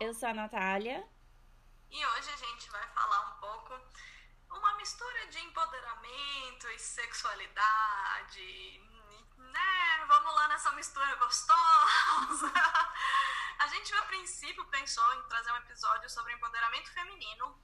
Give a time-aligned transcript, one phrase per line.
[0.00, 1.04] Eu sou a Natália.
[1.90, 3.74] E hoje a gente vai falar um pouco
[4.48, 8.80] uma mistura de empoderamento e sexualidade,
[9.36, 10.04] né?
[10.06, 12.46] Vamos lá nessa mistura gostosa.
[13.58, 17.60] a gente a princípio pensou em trazer um episódio sobre empoderamento feminino.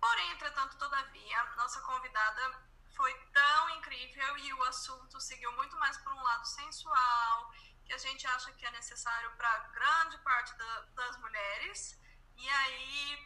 [0.00, 2.60] Porém, entretanto, todavia, nossa convidada
[2.96, 7.52] foi tão incrível e o assunto seguiu muito mais por um lado sensual
[7.92, 12.00] que a gente acha que é necessário para grande parte da, das mulheres.
[12.38, 13.18] E aí,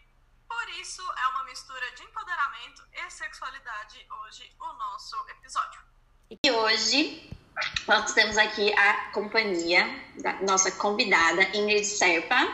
[0.49, 5.81] por isso, é uma mistura de empoderamento e sexualidade hoje o nosso episódio.
[6.43, 7.31] E hoje
[7.87, 9.87] nós temos aqui a companhia
[10.21, 12.53] da nossa convidada Ingrid Serpa.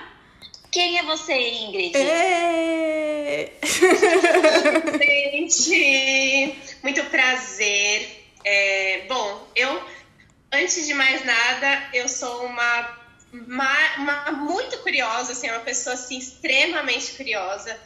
[0.71, 1.97] Quem é você, Ingrid?
[4.99, 8.29] Gente, muito prazer.
[8.45, 9.83] É, bom, eu
[10.53, 12.99] antes de mais nada, eu sou uma,
[13.33, 17.81] uma, uma, muito curiosa, assim, uma pessoa assim, extremamente curiosa.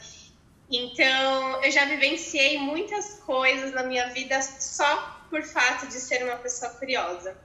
[0.71, 6.37] Então, eu já vivenciei muitas coisas na minha vida só por fato de ser uma
[6.37, 7.37] pessoa curiosa.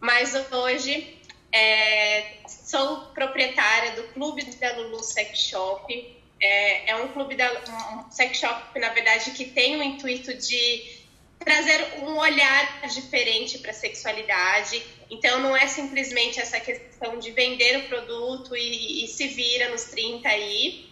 [0.00, 1.20] Mas hoje
[1.52, 6.16] é, sou proprietária do Clube da Lulu Sex Shop.
[6.42, 10.99] É, é um clube da um sex shop, na verdade, que tem o intuito de
[11.44, 14.82] trazer um olhar diferente para a sexualidade.
[15.10, 19.84] Então, não é simplesmente essa questão de vender o produto e, e, se vira nos
[19.84, 20.88] 30 aí,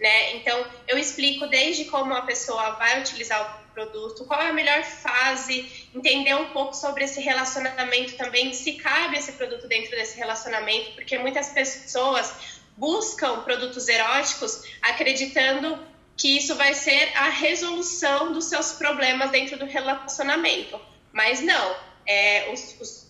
[0.00, 0.36] né?
[0.36, 4.82] Então, eu explico desde como a pessoa vai utilizar o produto, qual é a melhor
[4.84, 10.92] fase, entender um pouco sobre esse relacionamento também, se cabe esse produto dentro desse relacionamento,
[10.92, 12.32] porque muitas pessoas
[12.76, 15.78] buscam produtos eróticos acreditando
[16.18, 20.78] que isso vai ser a resolução dos seus problemas dentro do relacionamento.
[21.12, 23.06] Mas não, é, os, os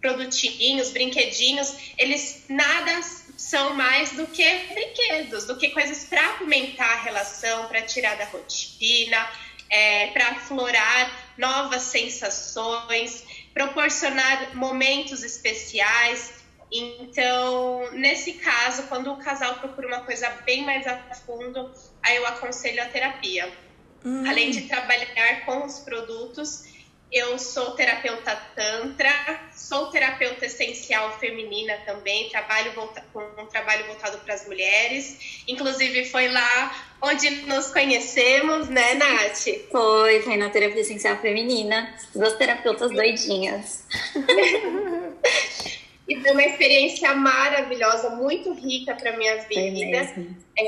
[0.00, 3.02] produtinhos, brinquedinhos, eles nada
[3.36, 8.26] são mais do que brinquedos, do que coisas para apimentar a relação, para tirar da
[8.26, 9.28] rotina,
[9.68, 16.42] é, para aflorar novas sensações, proporcionar momentos especiais.
[16.70, 20.96] Então, nesse caso, quando o casal procura uma coisa bem mais a
[21.26, 21.72] fundo,
[22.02, 23.50] aí eu aconselho a terapia.
[24.04, 24.24] Hum.
[24.28, 26.64] Além de trabalhar com os produtos,
[27.12, 29.10] eu sou terapeuta tantra,
[29.54, 32.72] sou terapeuta essencial feminina também, trabalho
[33.12, 35.44] com um trabalho voltado para as mulheres.
[35.46, 39.44] Inclusive foi lá onde nos conhecemos, né, Nath?
[39.70, 43.84] Foi, foi na terapia essencial feminina, duas terapeutas doidinhas.
[46.12, 50.14] E foi uma experiência maravilhosa, muito rica para minha vida.
[50.58, 50.64] É,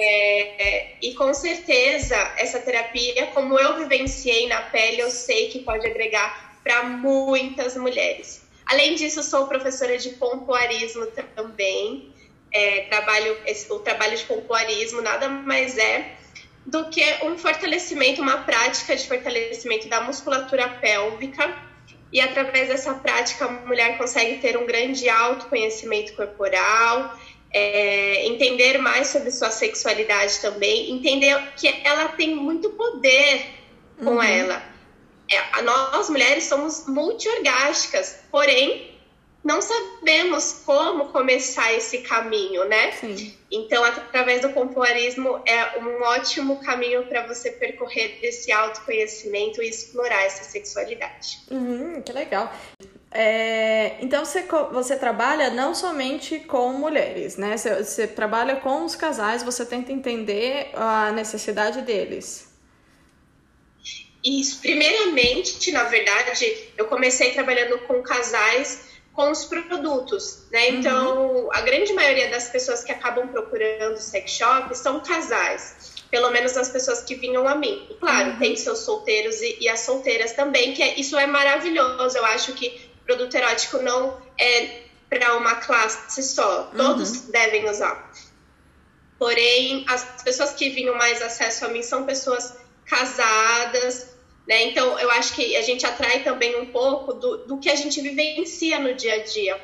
[0.67, 5.87] é, e com certeza, essa terapia, como eu vivenciei na pele, eu sei que pode
[5.87, 8.43] agregar para muitas mulheres.
[8.65, 11.07] Além disso, sou professora de pompoarismo
[11.37, 12.11] também.
[12.51, 16.13] É, trabalho, esse, o trabalho de pompoarismo nada mais é
[16.65, 21.74] do que um fortalecimento, uma prática de fortalecimento da musculatura pélvica
[22.15, 27.19] e através dessa prática a mulher consegue ter um grande autoconhecimento corporal,
[27.53, 33.45] é, entender mais sobre sua sexualidade também, entender que ela tem muito poder
[33.99, 34.23] com uhum.
[34.23, 34.63] ela.
[35.29, 38.94] É, nós mulheres somos multiorgásticas, porém
[39.45, 42.93] não sabemos como começar esse caminho, né?
[42.93, 43.35] Sim.
[43.51, 50.25] Então, através do pompoarismo é um ótimo caminho para você percorrer esse autoconhecimento e explorar
[50.25, 51.43] essa sexualidade.
[51.51, 52.51] Uhum, que legal.
[53.13, 57.57] É, então você, você trabalha não somente com mulheres, né?
[57.57, 62.53] Você, você trabalha com os casais, você tenta entender a necessidade deles.
[64.25, 70.69] Isso, primeiramente, na verdade, eu comecei trabalhando com casais com os produtos, né?
[70.69, 70.79] Uhum.
[70.79, 76.57] Então, a grande maioria das pessoas que acabam procurando sex shop são casais, pelo menos
[76.57, 77.97] as pessoas que vinham a mim.
[78.01, 78.39] Claro, uhum.
[78.39, 82.19] tem seus solteiros e, e, as solteiras também, que é, isso é maravilhoso.
[82.19, 87.31] Eu acho que produto erótico não é para uma classe só, todos uhum.
[87.31, 88.13] devem usar.
[89.17, 94.14] Porém, as pessoas que vinham mais acesso a mim são pessoas casadas,
[94.47, 94.65] né?
[94.65, 98.01] Então, eu acho que a gente atrai também um pouco do, do que a gente
[98.01, 99.61] vivencia no dia a dia.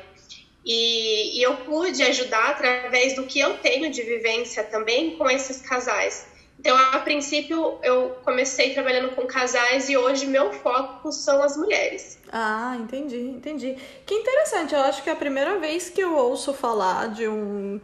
[0.63, 5.61] E, e, eu pude ajudar através do que eu tenho de vivência também com esses
[5.61, 6.27] casais.
[6.59, 12.19] Então, a princípio, eu comecei trabalhando com casais e hoje meu foco são as mulheres.
[12.31, 13.75] Ah, entendi, entendi.
[14.05, 17.81] Que interessante, eu acho que é a primeira vez que eu ouço falar de um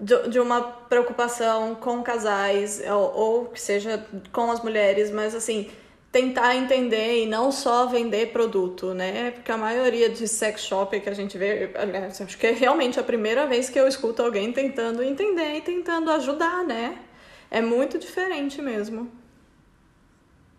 [0.00, 5.70] de, uma preocupação com casais ou, ou que seja com as mulheres, mas assim,
[6.12, 9.30] tentar entender e não só vender produto, né?
[9.30, 13.00] Porque a maioria de sex shop que a gente vê, aliás, acho que é realmente
[13.00, 16.98] a primeira vez que eu escuto alguém tentando entender e tentando ajudar, né?
[17.50, 19.10] É muito diferente mesmo.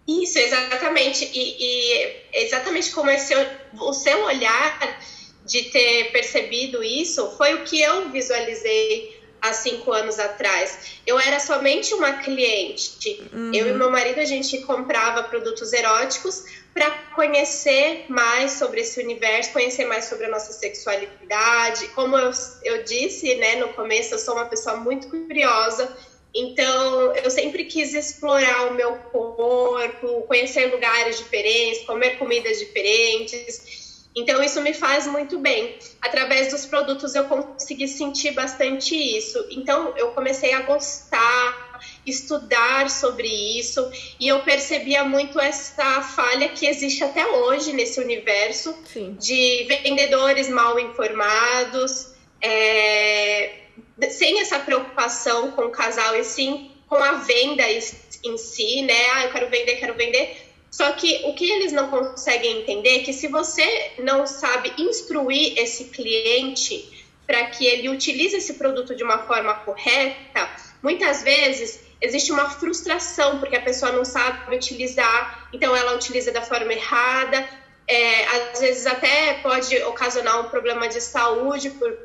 [0.07, 1.29] Isso, exatamente.
[1.31, 3.33] E, e exatamente como esse,
[3.79, 4.99] o seu olhar
[5.45, 9.12] de ter percebido isso foi o que eu visualizei
[9.43, 10.97] há cinco anos atrás.
[11.05, 13.21] Eu era somente uma cliente.
[13.33, 13.51] Uhum.
[13.53, 19.51] Eu e meu marido, a gente comprava produtos eróticos para conhecer mais sobre esse universo,
[19.51, 21.89] conhecer mais sobre a nossa sexualidade.
[21.89, 22.31] Como eu,
[22.63, 25.93] eu disse né, no começo, eu sou uma pessoa muito curiosa.
[26.33, 33.82] Então, eu sempre quis explorar o meu corpo, conhecer lugares diferentes, comer comidas diferentes.
[34.15, 35.77] Então, isso me faz muito bem.
[36.01, 39.43] Através dos produtos, eu consegui sentir bastante isso.
[39.49, 46.67] Então, eu comecei a gostar, estudar sobre isso, e eu percebia muito essa falha que
[46.67, 49.17] existe até hoje nesse universo Sim.
[49.19, 53.63] de vendedores mal informados, é,
[54.11, 59.09] sem essa preocupação com o casal e sim com a venda em si, né?
[59.13, 60.42] Ah, eu quero vender, quero vender
[60.73, 65.53] só que o que eles não conseguem entender é que se você não sabe instruir
[65.55, 70.49] esse cliente para que ele utilize esse produto de uma forma correta,
[70.81, 76.41] muitas vezes existe uma frustração porque a pessoa não sabe utilizar, então ela utiliza da
[76.41, 77.47] forma errada.
[77.87, 81.95] É, às vezes até pode ocasionar um problema de saúde por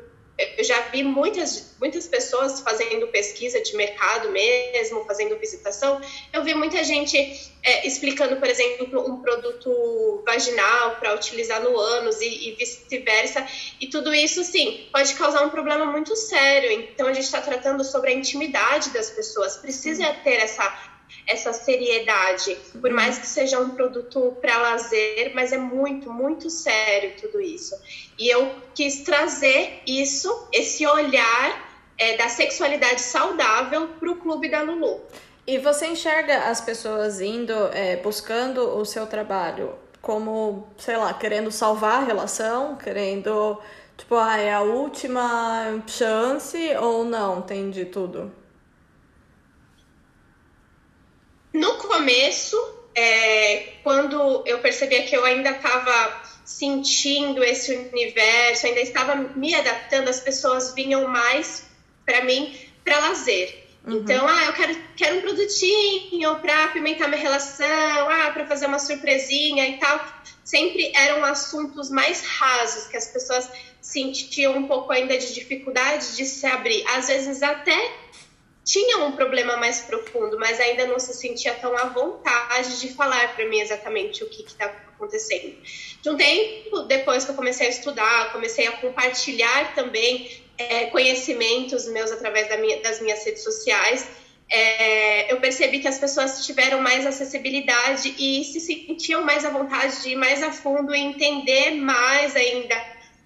[0.57, 5.99] eu já vi muitas, muitas pessoas fazendo pesquisa de mercado mesmo, fazendo visitação.
[6.31, 7.17] Eu vi muita gente
[7.61, 13.45] é, explicando, por exemplo, um produto vaginal para utilizar no ânus e, e vice-versa.
[13.81, 16.71] E tudo isso, sim, pode causar um problema muito sério.
[16.71, 19.57] Então, a gente está tratando sobre a intimidade das pessoas.
[19.57, 20.63] Precisa ter essa
[21.27, 27.13] essa seriedade, por mais que seja um produto para lazer, mas é muito, muito sério
[27.19, 27.75] tudo isso.
[28.17, 34.61] E eu quis trazer isso, esse olhar é, da sexualidade saudável para o clube da
[34.61, 35.01] Lulu.
[35.45, 41.51] E você enxerga as pessoas indo, é, buscando o seu trabalho como, sei lá, querendo
[41.51, 43.59] salvar a relação, querendo,
[43.97, 47.41] tipo, ah, é a última chance ou não?
[47.41, 48.31] Tem de tudo?
[51.53, 52.57] No começo,
[52.95, 60.09] é, quando eu percebia que eu ainda estava sentindo esse universo, ainda estava me adaptando,
[60.09, 61.67] as pessoas vinham mais
[62.05, 63.67] para mim para lazer.
[63.85, 63.97] Uhum.
[63.97, 68.79] Então, ah, eu quero, quero um produtinho para apimentar minha relação, ah, para fazer uma
[68.79, 70.03] surpresinha e tal.
[70.43, 73.49] Sempre eram assuntos mais rasos que as pessoas
[73.81, 76.83] sentiam um pouco ainda de dificuldade de se abrir.
[76.89, 77.91] Às vezes até
[78.69, 83.35] tinha um problema mais profundo, mas ainda não se sentia tão à vontade de falar
[83.35, 85.57] para mim exatamente o que estava acontecendo.
[85.99, 91.87] De um tempo depois que eu comecei a estudar, comecei a compartilhar também é, conhecimentos
[91.87, 94.07] meus através da minha, das minhas redes sociais,
[94.51, 100.03] é, eu percebi que as pessoas tiveram mais acessibilidade e se sentiam mais à vontade
[100.03, 102.75] de ir mais a fundo e entender mais ainda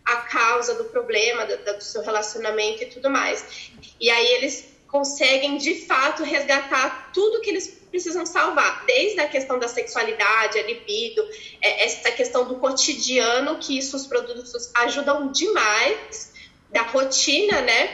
[0.05, 3.71] a causa do problema, do, do seu relacionamento e tudo mais.
[3.99, 9.57] E aí eles conseguem de fato resgatar tudo que eles precisam salvar, desde a questão
[9.57, 11.27] da sexualidade, a libido,
[11.59, 16.31] é, essa questão do cotidiano, que isso os produtos ajudam demais,
[16.71, 17.89] da rotina, né?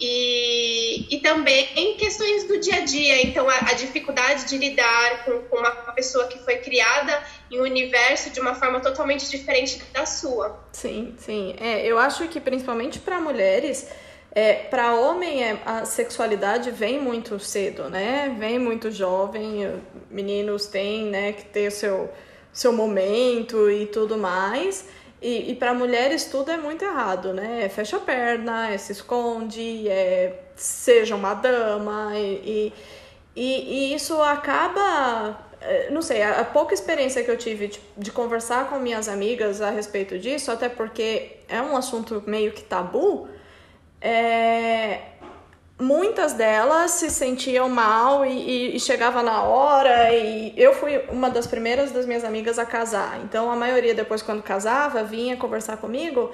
[0.00, 5.24] E, e também em questões do dia a dia, então a, a dificuldade de lidar
[5.26, 9.82] com, com, uma pessoa que foi criada em um universo de uma forma totalmente diferente
[9.92, 10.58] da sua.
[10.72, 11.56] Sim, sim.
[11.60, 13.86] É, eu acho que principalmente para mulheres
[14.30, 18.34] é, para homem, é, a sexualidade vem muito cedo, né?
[18.38, 19.80] Vem muito jovem,
[20.10, 22.10] meninos têm né, que ter o seu,
[22.52, 24.86] seu momento e tudo mais.
[25.20, 27.64] E, e para mulheres tudo é muito errado, né?
[27.64, 32.72] É fecha a perna, é se esconde, é seja uma dama e,
[33.34, 38.12] e, e isso acaba é, não sei, a, pouca experiência que eu tive de, de,
[38.12, 43.28] conversar com minhas amigas a respeito disso, até porque é um assunto meio que tabu,
[44.00, 45.00] é,
[45.78, 51.30] muitas delas se sentiam mal e, e, e, chegava na hora e eu fui uma
[51.30, 53.20] das primeiras das minhas amigas a casar.
[53.24, 56.32] Então a maioria depois quando casava vinha conversar comigo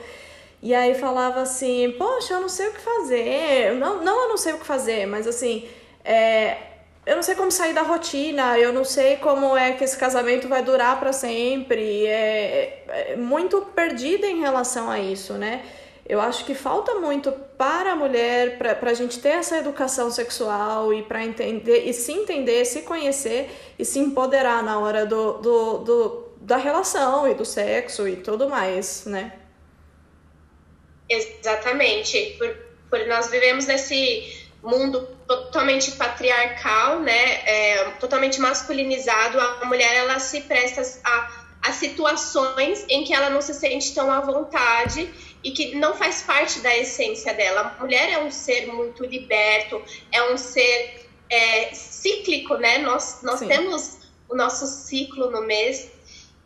[0.62, 3.74] e aí falava assim, poxa, eu não sei o que fazer.
[3.74, 5.68] Não, não eu não sei o que fazer, mas assim,
[6.02, 6.56] é,
[7.04, 10.48] eu não sei como sair da rotina, eu não sei como é que esse casamento
[10.48, 12.06] vai durar para sempre.
[12.06, 15.62] É, é muito perdida em relação a isso, né?
[16.06, 20.92] Eu acho que falta muito para a mulher, para a gente ter essa educação sexual
[20.92, 25.78] e para entender, e se entender, se conhecer e se empoderar na hora do, do,
[25.78, 29.32] do, da relação e do sexo e tudo mais, né?
[31.08, 32.36] Exatamente.
[32.38, 32.54] Por,
[32.90, 37.40] por nós vivemos nesse mundo totalmente patriarcal, né?
[37.46, 43.40] É, totalmente masculinizado, a mulher ela se presta a, a situações em que ela não
[43.40, 45.08] se sente tão à vontade
[45.42, 47.74] e que não faz parte da essência dela.
[47.78, 52.78] A mulher é um ser muito liberto, é um ser é, cíclico, né?
[52.78, 55.90] Nós, nós temos o nosso ciclo no mês.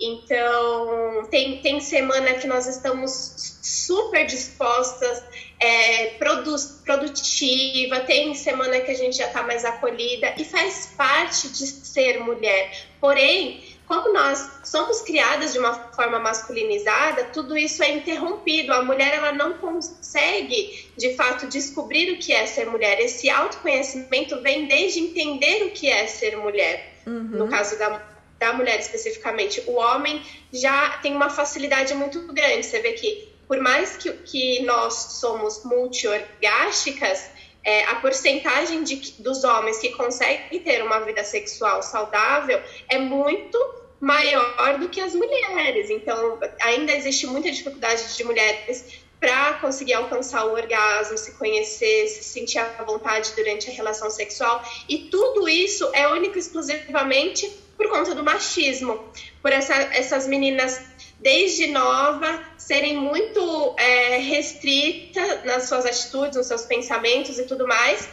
[0.01, 5.21] Então, tem, tem semana que nós estamos super dispostas,
[5.59, 11.49] é, produ produtiva, tem semana que a gente já está mais acolhida e faz parte
[11.49, 12.87] de ser mulher.
[13.01, 18.71] Porém, como nós somos criadas de uma forma masculinizada, tudo isso é interrompido.
[18.75, 23.01] A mulher ela não consegue, de fato, descobrir o que é ser mulher.
[23.01, 26.97] Esse autoconhecimento vem desde entender o que é ser mulher.
[27.07, 27.31] Uhum.
[27.31, 28.03] No caso da,
[28.39, 32.67] da mulher especificamente, o homem já tem uma facilidade muito grande.
[32.67, 37.31] Você vê que, por mais que, que nós somos multiorgásticas,
[37.65, 43.59] é, a porcentagem de, dos homens que conseguem ter uma vida sexual saudável é muito
[44.01, 45.91] maior do que as mulheres.
[45.91, 52.23] Então, ainda existe muita dificuldade de mulheres para conseguir alcançar o orgasmo, se conhecer, se
[52.23, 54.63] sentir à vontade durante a relação sexual.
[54.89, 59.01] E tudo isso é único exclusivamente por conta do machismo,
[59.43, 60.81] por essa, essas meninas
[61.21, 68.09] desde nova serem muito é, restritas nas suas atitudes, nos seus pensamentos e tudo mais,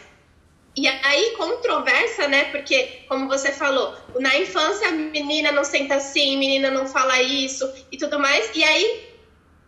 [0.76, 2.44] e aí, controversa, né?
[2.50, 7.72] Porque, como você falou, na infância a menina não senta assim, menina não fala isso
[7.90, 8.50] e tudo mais.
[8.54, 9.08] E aí,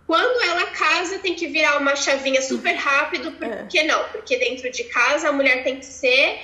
[0.07, 3.33] quando ela casa, tem que virar uma chavinha super rápido.
[3.33, 3.67] Por é.
[3.71, 4.05] que não?
[4.11, 6.41] Porque dentro de casa a mulher tem que ser.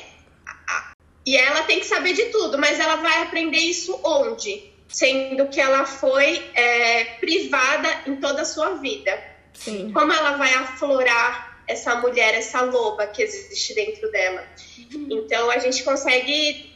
[1.26, 4.73] E ela tem que saber de tudo, mas ela vai aprender isso onde?
[4.88, 9.22] Sendo que ela foi é, privada em toda a sua vida.
[9.52, 9.92] Sim.
[9.92, 14.44] Como ela vai aflorar essa mulher, essa loba que existe dentro dela.
[14.92, 15.08] Uhum.
[15.10, 16.70] Então a gente consegue,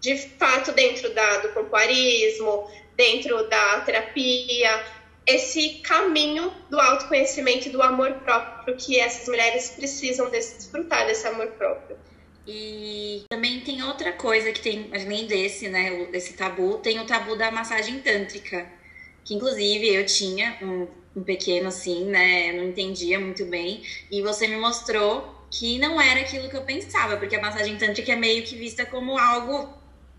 [0.00, 4.84] de fato, dentro da, do pompoarismo, dentro da terapia,
[5.26, 11.46] esse caminho do autoconhecimento e do amor próprio que essas mulheres precisam desfrutar desse amor
[11.52, 11.96] próprio.
[12.46, 17.36] E também tem outra coisa que tem, além desse, né, desse tabu, tem o tabu
[17.36, 18.66] da massagem tântrica,
[19.24, 22.52] que inclusive eu tinha um um pequeno assim, né?
[22.52, 23.82] Não entendia muito bem.
[24.10, 28.12] E você me mostrou que não era aquilo que eu pensava, porque a massagem tântrica
[28.12, 29.72] é meio que vista como algo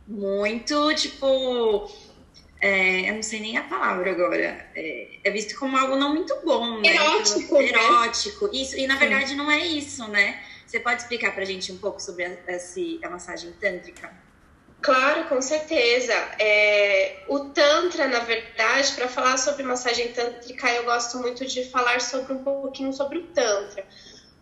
[0.08, 1.90] muito, tipo.
[2.62, 4.70] É, eu não sei nem a palavra agora.
[4.76, 6.96] É, é, visto como algo não muito bom, né?
[6.96, 7.56] Erótico.
[7.56, 7.70] Né?
[7.70, 8.50] Erótico.
[8.54, 10.42] Isso, e na verdade não é isso, né?
[10.74, 14.12] Você pode explicar pra gente um pouco sobre a, a, a massagem tântrica?
[14.82, 16.14] Claro, com certeza.
[16.40, 22.02] É, o Tantra, na verdade, para falar sobre massagem tântrica, eu gosto muito de falar
[22.02, 23.86] sobre um pouquinho sobre o Tantra.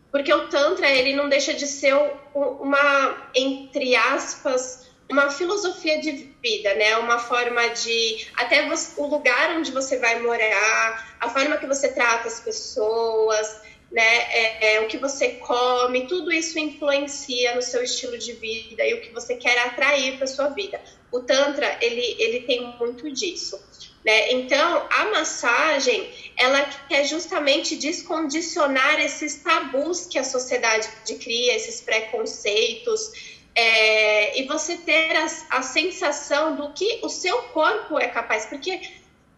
[0.10, 1.96] Porque o Tantra, ele não deixa de ser
[2.34, 6.96] uma, entre aspas, uma filosofia de vida, né?
[6.96, 11.90] Uma forma de até você, o lugar onde você vai morar, a forma que você
[11.90, 13.60] trata as pessoas,
[13.92, 14.02] né?
[14.02, 18.94] É, é, o que você come, tudo isso influencia no seu estilo de vida e
[18.94, 20.82] o que você quer atrair para sua vida.
[21.12, 23.62] O Tantra, ele, ele tem muito disso.
[24.04, 24.32] Né?
[24.32, 30.88] Então, a massagem, ela quer justamente descondicionar esses tabus que a sociedade
[31.22, 33.12] cria, esses preconceitos,
[33.54, 38.80] é, e você ter a, a sensação do que o seu corpo é capaz, porque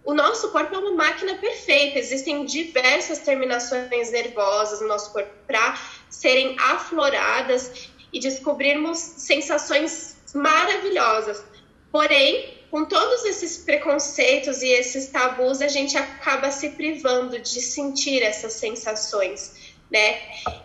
[0.05, 5.79] o nosso corpo é uma máquina perfeita, existem diversas terminações nervosas no nosso corpo para
[6.09, 11.43] serem afloradas e descobrirmos sensações maravilhosas.
[11.91, 18.21] Porém, com todos esses preconceitos e esses tabus, a gente acaba se privando de sentir
[18.23, 20.19] essas sensações, né?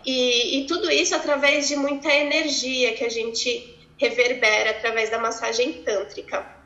[0.05, 5.83] E, e tudo isso através de muita energia que a gente reverbera através da massagem
[5.83, 6.58] tântrica.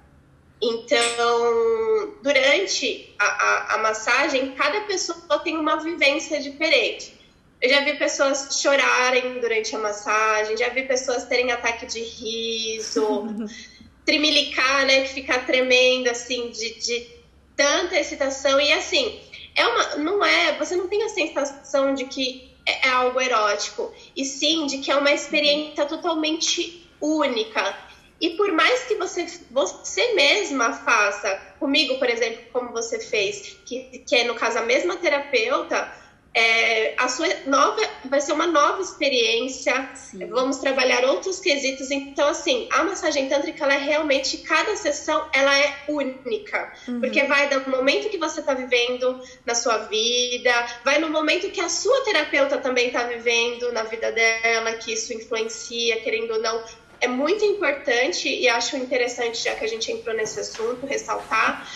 [0.62, 7.12] Então, durante a, a, a, massagem, cada pessoa tem uma vivência diferente.
[7.60, 13.26] Eu já vi pessoas chorarem durante a massagem, já vi pessoas terem ataque de riso,
[14.06, 17.08] trimilicar, né, que ficar tremendo, assim, de, de
[17.56, 18.60] tanta excitação.
[18.60, 19.20] E assim,
[19.56, 23.92] é uma, não é, você não tem a sensação de que é, é algo erótico,
[24.16, 27.91] e sim de que é uma experiência totalmente única
[28.22, 33.98] e por mais que você, você mesma faça, comigo, por exemplo, como você fez, que,
[34.06, 35.92] que é no caso a mesma terapeuta,
[36.34, 39.90] é, a sua nova vai ser uma nova experiência.
[39.94, 40.26] Sim.
[40.28, 41.90] Vamos trabalhar outros quesitos.
[41.90, 47.00] Então, assim, a massagem tântrica ela é realmente cada sessão ela é única, uhum.
[47.00, 51.60] porque vai do momento que você está vivendo na sua vida, vai no momento que
[51.60, 56.64] a sua terapeuta também está vivendo na vida dela, que isso influencia, querendo ou não.
[57.02, 61.68] É muito importante e acho interessante, já que a gente entrou nesse assunto, ressaltar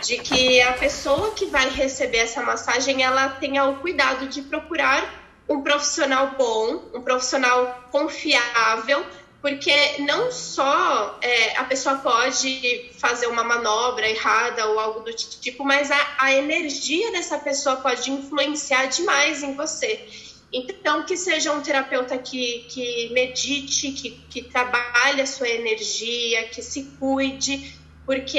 [0.00, 5.02] de que a pessoa que vai receber essa massagem ela tenha o cuidado de procurar
[5.48, 9.04] um profissional bom, um profissional confiável,
[9.42, 15.64] porque não só é, a pessoa pode fazer uma manobra errada ou algo do tipo,
[15.64, 20.06] mas a, a energia dessa pessoa pode influenciar demais em você.
[20.52, 26.62] Então, que seja um terapeuta que, que medite, que, que trabalhe a sua energia, que
[26.62, 28.38] se cuide, porque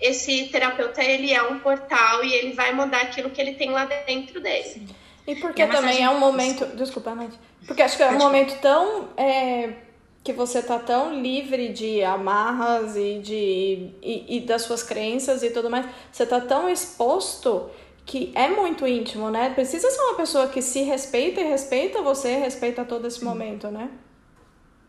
[0.00, 3.84] esse terapeuta ele é um portal e ele vai mandar aquilo que ele tem lá
[4.06, 4.64] dentro dele.
[4.64, 4.86] Sim.
[5.26, 6.66] E porque também é um momento.
[6.76, 7.34] Desculpa, Nath.
[7.66, 9.08] Porque acho que é um momento tão.
[9.16, 9.70] É,
[10.24, 13.90] que você tá tão livre de amarras e de.
[14.02, 15.86] E, e, das suas crenças e tudo mais.
[16.12, 17.70] Você tá tão exposto
[18.04, 19.50] que é muito íntimo, né?
[19.50, 23.90] Precisa ser uma pessoa que se respeita e respeita você, respeita todo esse momento, né?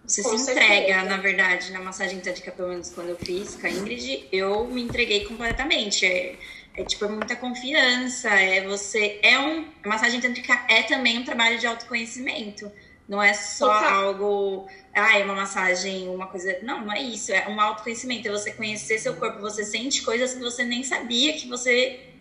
[0.06, 0.66] Você com se certeza.
[0.66, 4.66] entrega, na verdade, na massagem tântrica, pelo menos quando eu fiz com a Ingrid, eu
[4.68, 6.06] me entreguei completamente.
[6.06, 6.36] É,
[6.76, 9.20] é tipo, é muita confiança, é você.
[9.24, 9.66] É um.
[9.84, 12.70] A massagem tântrica é também um trabalho de autoconhecimento.
[13.08, 14.68] Não é só algo.
[14.94, 16.58] Ah, é uma massagem, uma coisa.
[16.64, 17.32] Não, não é isso.
[17.32, 18.28] É um autoconhecimento.
[18.28, 19.40] É você conhecer seu corpo.
[19.40, 22.13] Você sente coisas que você nem sabia que você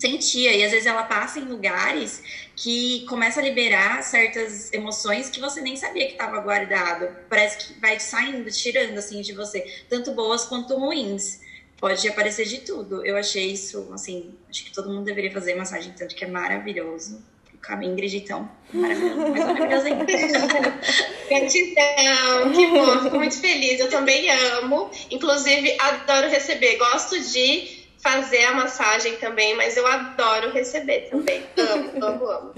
[0.00, 0.52] sentia.
[0.54, 2.22] E às vezes ela passa em lugares
[2.56, 7.14] que começa a liberar certas emoções que você nem sabia que estava guardado.
[7.28, 11.40] Parece que vai saindo, tirando assim de você, tanto boas quanto ruins.
[11.78, 13.04] Pode aparecer de tudo.
[13.04, 17.22] Eu achei isso, assim, acho que todo mundo deveria fazer massagem tanto que é maravilhoso.
[17.68, 20.04] A Ingrid, então, maravilhoso, mais maravilhoso ainda.
[21.28, 23.78] Gratidão, que bom, fico muito feliz.
[23.78, 30.50] Eu também amo, inclusive adoro receber, gosto de fazer a massagem também, mas eu adoro
[30.52, 31.42] receber também.
[31.56, 32.54] Amo, amo, amo.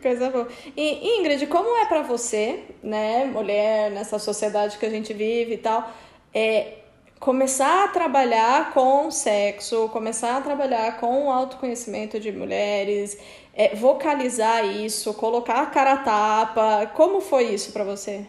[0.00, 0.48] Coisa boa.
[0.76, 5.58] E Ingrid, como é para você, né, mulher nessa sociedade que a gente vive e
[5.58, 5.90] tal,
[6.32, 6.74] é
[7.18, 13.18] começar a trabalhar com sexo, começar a trabalhar com o autoconhecimento de mulheres,
[13.54, 16.86] é, vocalizar isso, colocar a cara a tapa.
[16.94, 18.26] Como foi isso para você?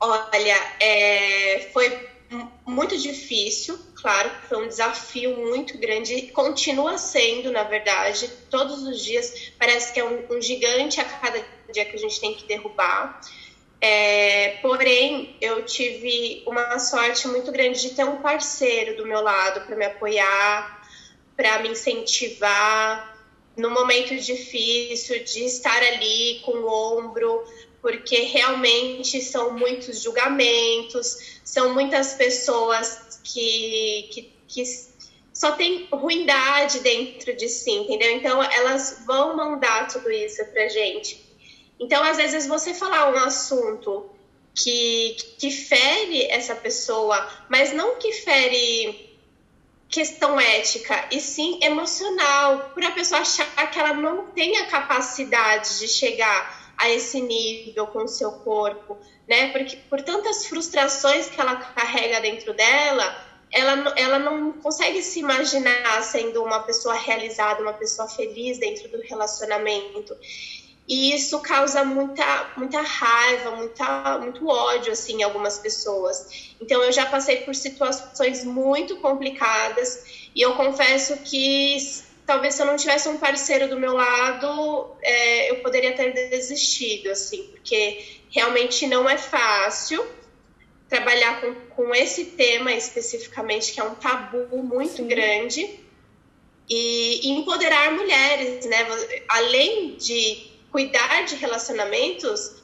[0.00, 2.07] Olha, é, foi
[2.66, 9.52] muito difícil, claro, foi um desafio muito grande, continua sendo, na verdade, todos os dias
[9.58, 13.20] parece que é um, um gigante a cada dia que a gente tem que derrubar.
[13.80, 19.66] É, porém, eu tive uma sorte muito grande de ter um parceiro do meu lado
[19.66, 20.82] para me apoiar,
[21.36, 23.16] para me incentivar
[23.56, 27.44] no momento difícil, de estar ali com o ombro,
[27.80, 34.64] porque realmente são muitos julgamentos, são muitas pessoas que, que, que
[35.32, 38.10] só tem ruindade dentro de si, entendeu?
[38.12, 41.24] Então elas vão mandar tudo isso pra gente.
[41.78, 44.10] Então, às vezes, você falar um assunto
[44.52, 49.08] que, que fere essa pessoa, mas não que fere
[49.88, 55.78] questão ética, e sim emocional, por a pessoa achar que ela não tem a capacidade
[55.78, 58.96] de chegar a esse nível com o seu corpo,
[59.28, 59.50] né?
[59.50, 66.02] Porque por tantas frustrações que ela carrega dentro dela, ela, ela não consegue se imaginar
[66.02, 70.16] sendo uma pessoa realizada, uma pessoa feliz dentro do relacionamento.
[70.86, 76.54] E isso causa muita, muita raiva, muita, muito ódio, assim, em algumas pessoas.
[76.58, 81.76] Então, eu já passei por situações muito complicadas e eu confesso que
[82.28, 87.08] talvez se eu não tivesse um parceiro do meu lado, é, eu poderia ter desistido,
[87.08, 90.06] assim, porque realmente não é fácil
[90.90, 95.08] trabalhar com, com esse tema especificamente, que é um tabu muito Sim.
[95.08, 95.80] grande,
[96.68, 98.86] e, e empoderar mulheres, né?
[99.26, 102.56] Além de cuidar de relacionamentos,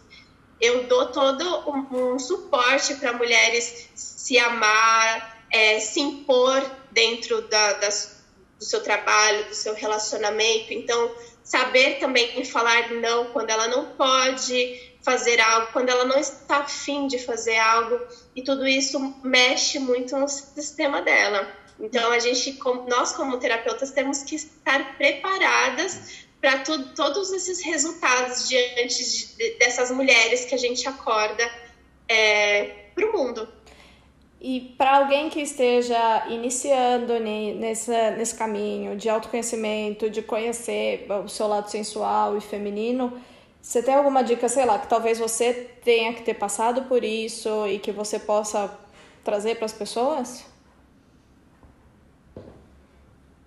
[0.60, 7.72] eu dou todo um, um suporte para mulheres se amar, é, se impor dentro da,
[7.74, 8.14] das
[8.58, 10.72] do seu trabalho, do seu relacionamento.
[10.72, 16.58] Então, saber também falar não quando ela não pode fazer algo, quando ela não está
[16.58, 18.00] afim de fazer algo,
[18.34, 21.46] e tudo isso mexe muito no sistema dela.
[21.78, 29.04] Então, a gente, nós como terapeutas, temos que estar preparadas para todos esses resultados diante
[29.04, 31.50] de, dessas mulheres que a gente acorda
[32.08, 33.48] é, para o mundo.
[34.46, 41.46] E para alguém que esteja iniciando nesse, nesse caminho de autoconhecimento, de conhecer o seu
[41.46, 43.18] lado sensual e feminino,
[43.62, 47.66] você tem alguma dica, sei lá, que talvez você tenha que ter passado por isso
[47.66, 48.70] e que você possa
[49.24, 50.44] trazer para as pessoas?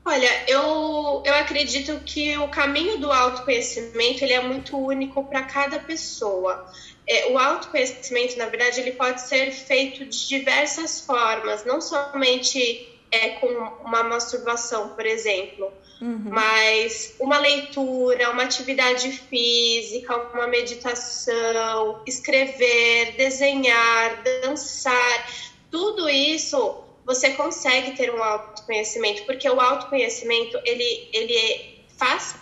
[0.03, 5.77] Olha, eu, eu acredito que o caminho do autoconhecimento ele é muito único para cada
[5.77, 6.65] pessoa.
[7.07, 13.29] É, o autoconhecimento, na verdade, ele pode ser feito de diversas formas, não somente é,
[13.29, 16.23] com uma masturbação, por exemplo, uhum.
[16.25, 25.27] mas uma leitura, uma atividade física, uma meditação, escrever, desenhar, dançar,
[25.71, 32.35] tudo isso você consegue ter um autoconhecimento, porque o autoconhecimento ele, ele faz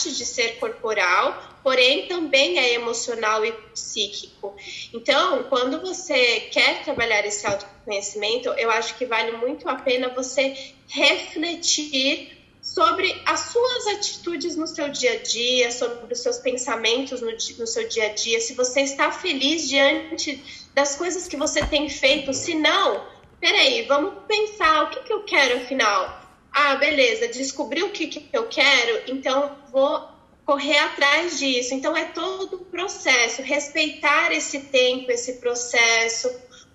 [0.00, 4.56] parte de ser corporal, porém também é emocional e psíquico.
[4.94, 10.56] Então, quando você quer trabalhar esse autoconhecimento, eu acho que vale muito a pena você
[10.88, 17.30] refletir sobre as suas atitudes no seu dia a dia, sobre os seus pensamentos no,
[17.30, 20.42] no, seu dia a dia, se você está feliz diante
[20.74, 23.04] das coisas que você tem feito, se não,
[23.38, 26.19] peraí, vamos pensar o que, que eu quero afinal.
[26.52, 30.08] Ah, beleza, descobri o que, que eu quero, então vou
[30.44, 31.74] correr atrás disso.
[31.74, 36.28] Então é todo um processo, respeitar esse tempo, esse processo,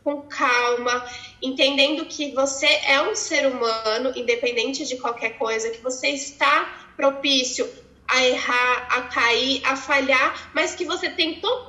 [0.03, 1.05] com calma,
[1.41, 7.67] entendendo que você é um ser humano, independente de qualquer coisa, que você está propício
[8.07, 11.65] a errar, a cair, a falhar, mas que você tem total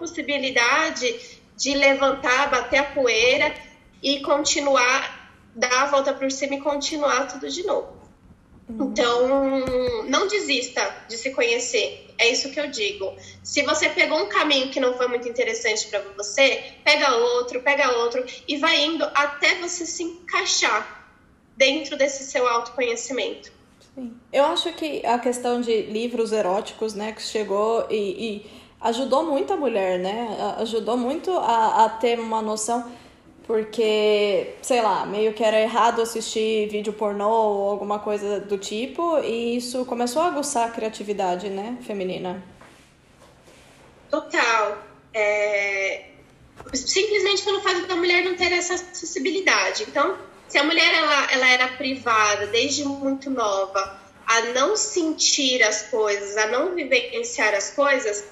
[0.00, 3.54] possibilidade de levantar, bater a poeira
[4.02, 5.19] e continuar,
[5.60, 8.00] dar a volta por cima e continuar tudo de novo.
[8.68, 12.06] Então, não desista de se conhecer.
[12.18, 13.12] É isso que eu digo.
[13.42, 17.90] Se você pegou um caminho que não foi muito interessante para você, pega outro, pega
[17.98, 21.08] outro e vai indo até você se encaixar
[21.56, 23.50] dentro desse seu autoconhecimento.
[23.94, 24.14] Sim.
[24.32, 29.52] Eu acho que a questão de livros eróticos, né, que chegou e, e ajudou muito
[29.52, 30.54] a mulher, né?
[30.58, 32.90] Ajudou muito a, a ter uma noção
[33.50, 39.18] porque, sei lá, meio que era errado assistir vídeo pornô ou alguma coisa do tipo,
[39.24, 42.44] e isso começou a aguçar a criatividade, né, feminina.
[44.08, 44.78] Total.
[45.12, 46.10] É...
[46.72, 49.82] Simplesmente pelo fato da mulher não ter essa acessibilidade.
[49.88, 55.82] Então, se a mulher ela, ela era privada desde muito nova a não sentir as
[55.82, 58.24] coisas, a não vivenciar as coisas,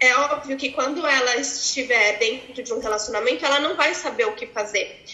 [0.00, 4.34] é óbvio que quando ela estiver dentro de um relacionamento, ela não vai saber o
[4.34, 5.04] que fazer.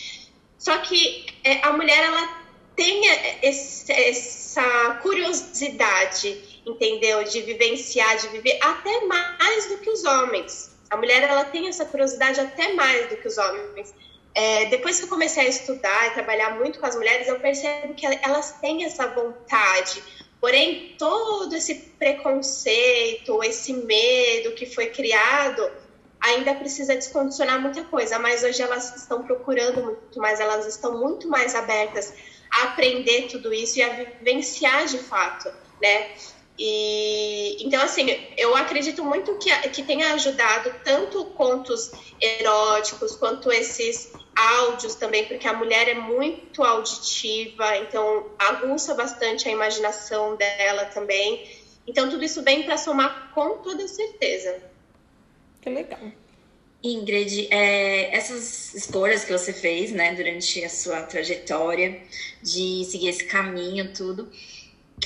[0.59, 2.43] Só que é, a mulher, ela
[2.77, 3.03] tem
[3.43, 7.25] esse, essa curiosidade, entendeu?
[7.25, 10.71] De vivenciar, de viver até mais do que os homens.
[10.91, 13.95] A mulher, ela tem essa curiosidade até mais do que os homens.
[14.35, 17.95] É, depois que eu comecei a estudar e trabalhar muito com as mulheres, eu percebo
[17.95, 20.03] que elas têm essa vontade
[20.43, 25.71] Porém, todo esse preconceito, esse medo que foi criado,
[26.21, 31.29] ainda precisa descondicionar muita coisa, mas hoje elas estão procurando muito mais, elas estão muito
[31.29, 32.13] mais abertas
[32.51, 35.49] a aprender tudo isso e a vivenciar de fato,
[35.81, 36.11] né?
[36.59, 44.13] E então assim, eu acredito muito que, que tenha ajudado tanto contos eróticos quanto esses
[44.35, 51.51] áudios também, porque a mulher é muito auditiva, então aguça bastante a imaginação dela também.
[51.87, 54.63] Então tudo isso vem para somar com toda certeza.
[55.61, 56.01] Que legal.
[56.83, 62.03] Ingrid, é, essas escolhas que você fez, né, durante a sua trajetória
[62.43, 64.29] de seguir esse caminho, tudo,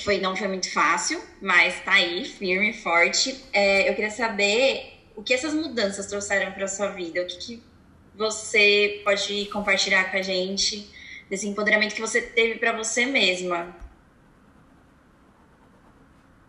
[0.02, 3.44] foi, não foi muito fácil, mas tá aí, firme, forte.
[3.52, 7.62] É, eu queria saber o que essas mudanças trouxeram para sua vida, o que, que
[8.14, 10.90] você pode compartilhar com a gente
[11.28, 13.74] desse empoderamento que você teve para você mesma?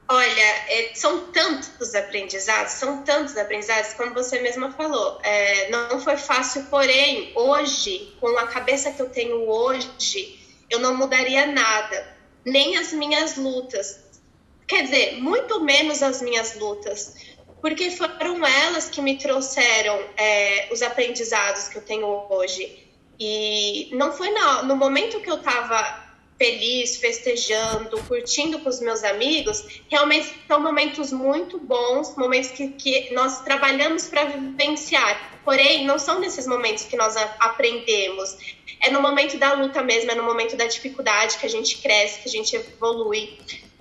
[0.09, 5.19] Olha, é, são tantos aprendizados, são tantos aprendizados, como você mesma falou.
[5.21, 10.95] É, não foi fácil, porém, hoje, com a cabeça que eu tenho hoje, eu não
[10.95, 12.16] mudaria nada,
[12.47, 13.99] nem as minhas lutas.
[14.67, 17.13] Quer dizer, muito menos as minhas lutas,
[17.61, 22.87] porque foram elas que me trouxeram é, os aprendizados que eu tenho hoje.
[23.19, 26.06] E não foi no, no momento que eu estava
[26.37, 33.13] feliz, festejando, curtindo com os meus amigos, realmente são momentos muito bons, momentos que, que
[33.13, 35.39] nós trabalhamos para vivenciar.
[35.43, 38.37] Porém, não são nesses momentos que nós aprendemos.
[38.81, 42.21] É no momento da luta mesmo, é no momento da dificuldade que a gente cresce,
[42.21, 43.37] que a gente evolui.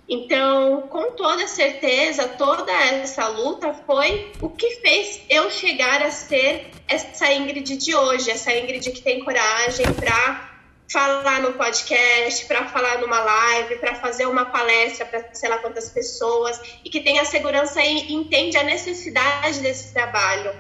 [0.09, 6.71] Então, com toda certeza, toda essa luta foi o que fez eu chegar a ser
[6.87, 10.56] essa Ingrid de hoje, essa Ingrid que tem coragem para
[10.89, 15.91] falar no podcast, para falar numa live, para fazer uma palestra para sei lá quantas
[15.91, 20.55] pessoas e que tem a segurança e entende a necessidade desse trabalho.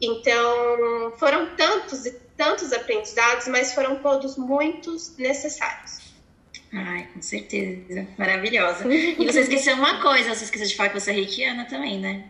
[0.00, 6.10] Então, foram tantos e tantos aprendizados, mas foram todos muito necessários.
[6.72, 8.06] Ai, com certeza.
[8.16, 8.86] Maravilhosa.
[8.92, 12.24] E você esqueceu uma coisa, você esqueceu de falar que você é reikiana também, né?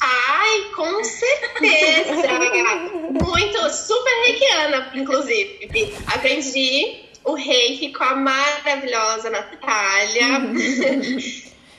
[0.00, 2.14] Ai, com certeza!
[3.24, 5.94] Muito, super reikiana, inclusive.
[6.06, 10.40] Aprendi o reiki com a maravilhosa Natália.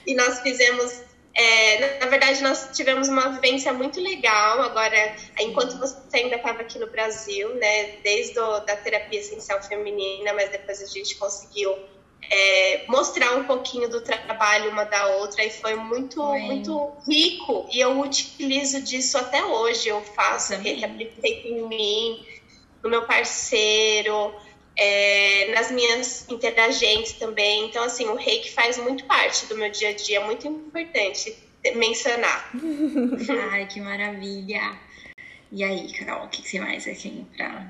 [0.08, 1.06] e nós fizemos
[1.38, 6.80] é, na verdade, nós tivemos uma vivência muito legal agora, enquanto você ainda estava aqui
[6.80, 7.98] no Brasil, né?
[8.02, 11.76] Desde o, da terapia essencial feminina, mas depois a gente conseguiu
[12.30, 17.68] é, mostrar um pouquinho do trabalho uma da outra e foi muito, muito rico.
[17.72, 19.90] E eu utilizo disso até hoje.
[19.90, 22.26] Eu faço, reapliquei em mim,
[22.84, 24.34] no meu parceiro.
[24.78, 27.66] É, nas minhas interagentes também.
[27.66, 31.34] Então, assim, o reiki faz muito parte do meu dia a dia, é muito importante
[31.76, 32.52] mencionar.
[33.52, 34.78] Ai, que maravilha!
[35.52, 37.66] E aí, Carol, o que, você mais tem pra.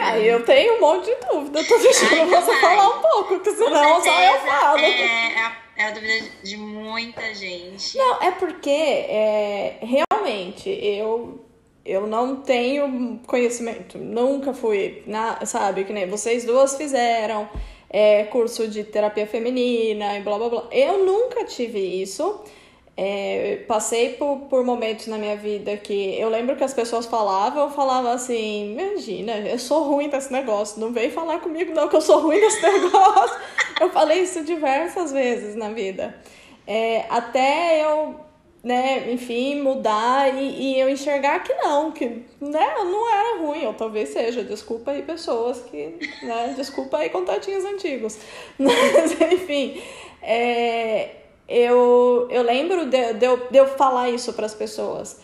[0.00, 2.60] Ah, eu tenho um monte de dúvida, tô deixando Ai, você vai.
[2.60, 4.78] falar um pouco, porque senão só eu falo.
[4.78, 7.96] É, é, a, é a dúvida de muita gente.
[7.96, 11.40] Não, é porque é, realmente eu
[11.84, 17.46] eu não tenho conhecimento, nunca fui, na, sabe, que nem vocês duas fizeram
[17.90, 20.68] é, curso de terapia feminina e blá blá blá.
[20.72, 22.42] Eu nunca tive isso.
[22.96, 27.64] É, passei por, por momentos na minha vida que eu lembro que as pessoas falavam,
[27.64, 31.96] eu falava assim, imagina, eu sou ruim desse negócio, não vem falar comigo não que
[31.96, 33.36] eu sou ruim desse negócio.
[33.80, 36.14] eu falei isso diversas vezes na vida.
[36.66, 38.14] É, até eu
[38.64, 42.06] né, enfim, mudar e, e, eu enxergar que não, que
[42.40, 47.62] né, não era ruim, ou talvez seja, desculpa aí pessoas que, né, desculpa aí contatinhos
[47.62, 48.18] antigos.
[48.58, 49.82] Mas, enfim,
[50.22, 51.10] é,
[51.48, 55.20] eu, eu lembro de, de, eu, de eu falar isso para as pessoas.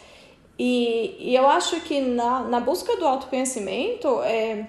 [0.58, 4.66] E, e eu acho que na, na busca do autoconhecimento, é,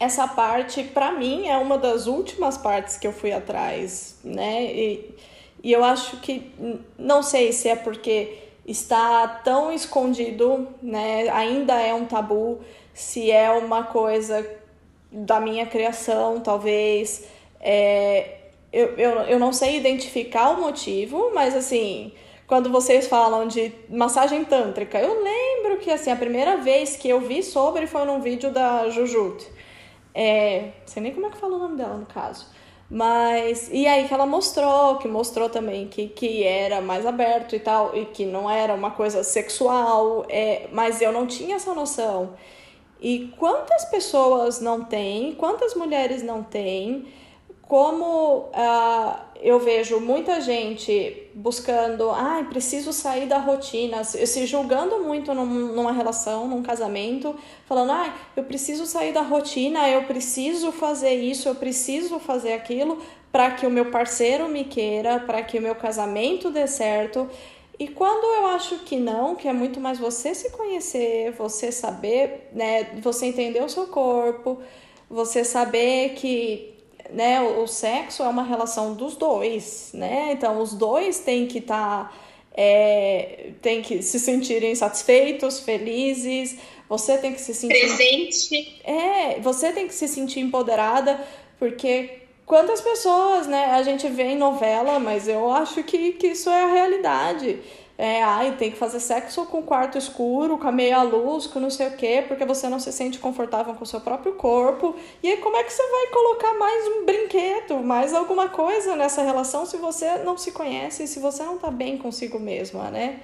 [0.00, 4.64] essa parte, para mim, é uma das últimas partes que eu fui atrás, né?
[4.72, 5.14] E,
[5.62, 6.50] e eu acho que,
[6.98, 11.28] não sei se é porque está tão escondido, né?
[11.28, 12.60] Ainda é um tabu,
[12.94, 14.48] se é uma coisa
[15.10, 17.26] da minha criação, talvez.
[17.60, 18.38] É,
[18.72, 22.12] eu, eu, eu não sei identificar o motivo, mas assim,
[22.46, 27.20] quando vocês falam de massagem tântrica, eu lembro que assim, a primeira vez que eu
[27.20, 29.46] vi sobre foi num vídeo da Jujut.
[30.14, 32.46] É, sei nem como é que fala o nome dela no caso.
[32.90, 37.58] Mas, e aí que ela mostrou, que mostrou também que, que era mais aberto e
[37.58, 42.34] tal, e que não era uma coisa sexual, é, mas eu não tinha essa noção.
[43.00, 47.06] E quantas pessoas não têm, quantas mulheres não têm,
[47.72, 54.98] como uh, eu vejo muita gente buscando, ai, ah, preciso sair da rotina, se julgando
[54.98, 60.02] muito num, numa relação, num casamento, falando, ai, ah, eu preciso sair da rotina, eu
[60.02, 62.98] preciso fazer isso, eu preciso fazer aquilo
[63.32, 67.26] para que o meu parceiro me queira, para que o meu casamento dê certo.
[67.78, 72.50] E quando eu acho que não, que é muito mais você se conhecer, você saber,
[72.52, 74.58] né, você entender o seu corpo,
[75.08, 76.72] você saber que
[77.12, 80.30] né, o, sexo é uma relação dos dois, né?
[80.32, 82.12] Então os dois têm que estar tá,
[82.54, 86.56] é, tem que se sentirem satisfeitos, felizes.
[86.88, 88.80] Você tem que se sentir presente.
[88.84, 91.20] É, você tem que se sentir empoderada,
[91.58, 96.50] porque quantas pessoas, né, a gente vê em novela, mas eu acho que, que isso
[96.50, 97.58] é a realidade
[97.98, 101.70] é, ai, tem que fazer sexo com quarto escuro, com a meia luz, com não
[101.70, 104.96] sei o quê, porque você não se sente confortável com o seu próprio corpo.
[105.22, 109.22] E aí, como é que você vai colocar mais um brinquedo, mais alguma coisa nessa
[109.22, 113.20] relação se você não se conhece, se você não tá bem consigo mesma, né?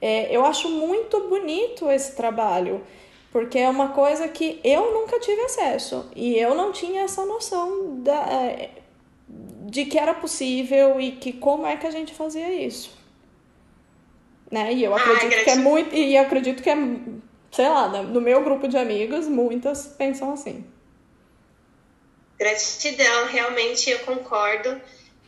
[0.00, 2.82] É, eu acho muito bonito esse trabalho,
[3.30, 8.00] porque é uma coisa que eu nunca tive acesso e eu não tinha essa noção
[8.00, 8.70] da, é,
[9.28, 12.97] de que era possível e que como é que a gente fazia isso.
[14.50, 14.72] Né?
[14.72, 15.94] E eu acredito Ai, que é muito.
[15.94, 16.76] E acredito que é,
[17.50, 20.64] sei lá, no meu grupo de amigas, muitas pensam assim.
[22.38, 24.80] Gratidão, realmente eu concordo.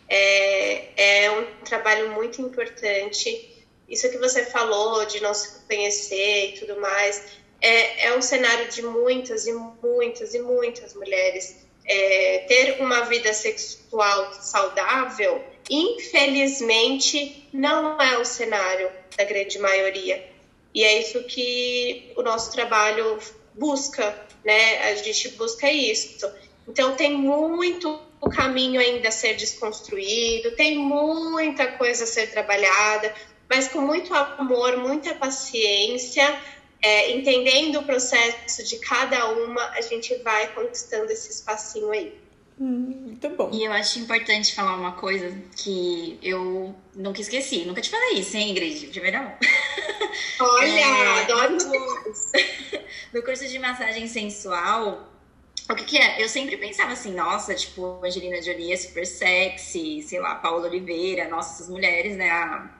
[0.08, 3.66] É, é um trabalho muito importante.
[3.88, 8.68] Isso que você falou de não se conhecer e tudo mais, é, é um cenário
[8.68, 11.56] de muitas e muitas e muitas mulheres.
[11.84, 20.28] É, ter uma vida sexual saudável infelizmente, não é o cenário da grande maioria.
[20.74, 23.18] E é isso que o nosso trabalho
[23.54, 24.90] busca, né?
[24.90, 26.30] A gente busca isso.
[26.66, 33.14] Então, tem muito caminho ainda a ser desconstruído, tem muita coisa a ser trabalhada,
[33.48, 36.40] mas com muito amor, muita paciência,
[36.82, 42.14] é, entendendo o processo de cada uma, a gente vai conquistando esse espacinho aí.
[42.60, 43.48] Hum, muito bom.
[43.52, 47.64] E eu acho importante falar uma coisa que eu nunca esqueci.
[47.64, 48.88] Nunca te falei isso, hein, Ingrid?
[48.88, 49.34] De verdade.
[50.38, 51.56] Olha, é, adoro
[53.14, 55.10] No curso de massagem sensual,
[55.70, 56.22] o que, que, é?
[56.22, 61.28] Eu sempre pensava assim, nossa, tipo, Angelina Jolie é super sexy, sei lá, Paula Oliveira,
[61.28, 62.30] nossa, essas mulheres, né?
[62.30, 62.70] A,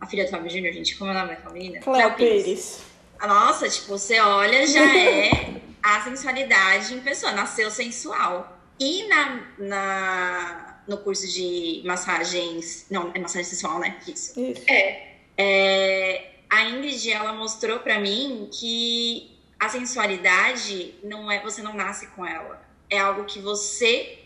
[0.00, 1.80] a filha do Fábio Júnior, gente, como é o nome da família?
[1.80, 2.80] Cléo Pires.
[3.20, 8.61] Nossa, tipo, você olha, já é a sensualidade em pessoa, nasceu sensual.
[8.82, 12.86] E na, na, no curso de massagens.
[12.90, 13.96] Não, é massagem sensual, né?
[14.08, 14.38] Isso.
[14.40, 14.62] Isso.
[14.66, 15.18] É.
[15.38, 16.32] é.
[16.50, 21.40] A Ingrid, ela mostrou para mim que a sensualidade não é.
[21.42, 22.60] Você não nasce com ela.
[22.90, 24.18] É algo que você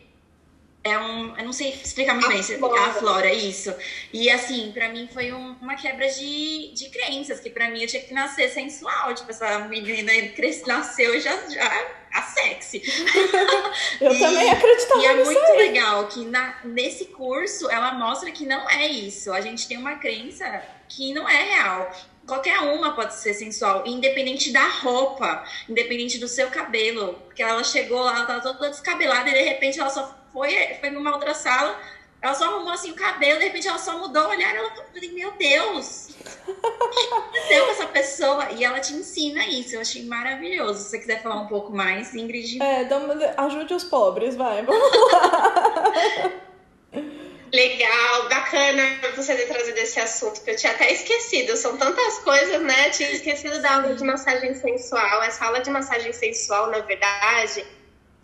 [0.83, 1.37] é um.
[1.37, 2.43] Eu não sei explicar muito a bem.
[2.43, 2.81] Flora.
[2.81, 3.75] A flora, isso.
[4.11, 7.89] E assim, pra mim foi um, uma quebra de, de crenças, que pra mim eu
[7.89, 9.15] tinha que nascer sensual.
[9.15, 12.83] Tipo, essa menina cresce, nasceu já, já a sexy.
[14.01, 15.59] eu e, também acreditava E é muito aí.
[15.59, 19.33] legal que na, nesse curso ela mostra que não é isso.
[19.33, 21.91] A gente tem uma crença que não é real.
[22.27, 27.15] Qualquer uma pode ser sensual, independente da roupa, independente do seu cabelo.
[27.27, 30.91] Porque ela chegou lá, ela tava toda descabelada e de repente ela só foi, foi
[30.91, 31.79] numa outra sala,
[32.27, 34.85] ela só arrumou assim o cabelo, de repente ela só mudou o olhar, ela falou,
[35.13, 36.09] meu Deus,
[36.47, 38.51] aconteceu com essa pessoa?
[38.53, 40.83] E ela te ensina isso, eu achei maravilhoso.
[40.83, 42.63] Se você quiser falar um pouco mais, Ingrid.
[42.63, 42.89] É,
[43.37, 46.43] ajude os pobres, vai, vamos lá.
[47.53, 48.83] Legal, bacana
[49.15, 51.57] você ter trazido esse assunto, que eu tinha até esquecido.
[51.57, 52.91] São tantas coisas, né?
[52.91, 55.23] tinha esquecido da aula de massagem sensual.
[55.23, 57.65] Essa aula de massagem sensual, na verdade,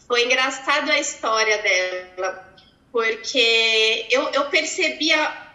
[0.06, 2.52] foi engraçado a história dela,
[2.92, 5.50] porque eu, eu percebia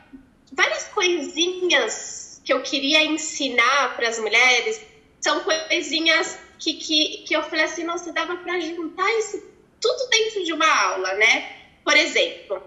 [0.52, 4.82] várias coisinhas que eu queria ensinar para as mulheres,
[5.22, 9.44] são coisinhas que, que, que eu falei assim, nossa, dava para juntar isso
[9.80, 11.52] tudo dentro de uma aula, né?
[11.84, 12.62] Por exemplo,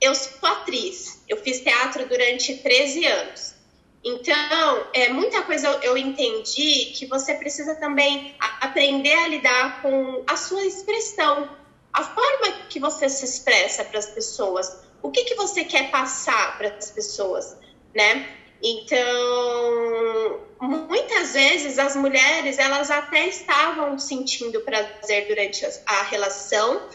[0.00, 3.54] eu sou atriz, eu fiz teatro durante 13 anos.
[4.04, 10.36] Então, é, muita coisa eu, entendi que você precisa também aprender a lidar com a
[10.36, 11.48] sua expressão,
[11.98, 16.56] a forma que você se expressa para as pessoas, o que, que você quer passar
[16.56, 17.56] para as pessoas,
[17.92, 18.24] né?
[18.62, 26.88] Então, muitas vezes as mulheres elas até estavam sentindo prazer durante a relação,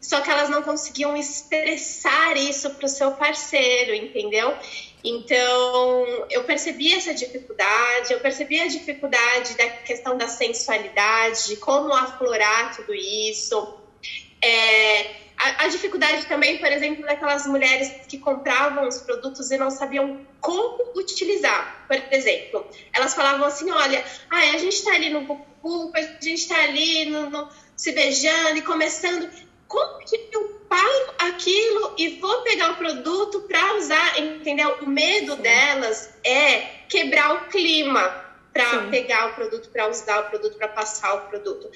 [0.00, 4.56] só que elas não conseguiam expressar isso para o seu parceiro, entendeu?
[5.02, 11.92] Então, eu percebi essa dificuldade, eu percebi a dificuldade da questão da sensualidade, de como
[11.92, 13.82] aflorar tudo isso.
[14.44, 19.70] É, a, a, dificuldade também, por exemplo, daquelas mulheres que compravam os produtos e não
[19.70, 21.86] sabiam como utilizar.
[21.88, 26.34] Por exemplo, elas falavam assim: olha, ah, a gente está ali no bucu, a gente
[26.34, 29.28] está ali no, no, se beijando e começando.
[29.66, 34.76] Como que eu paro aquilo e vou pegar o produto para usar, entendeu?
[34.82, 35.42] O medo Sim.
[35.42, 41.14] delas é quebrar o clima para pegar o produto, para usar o produto, para passar
[41.14, 41.70] o produto.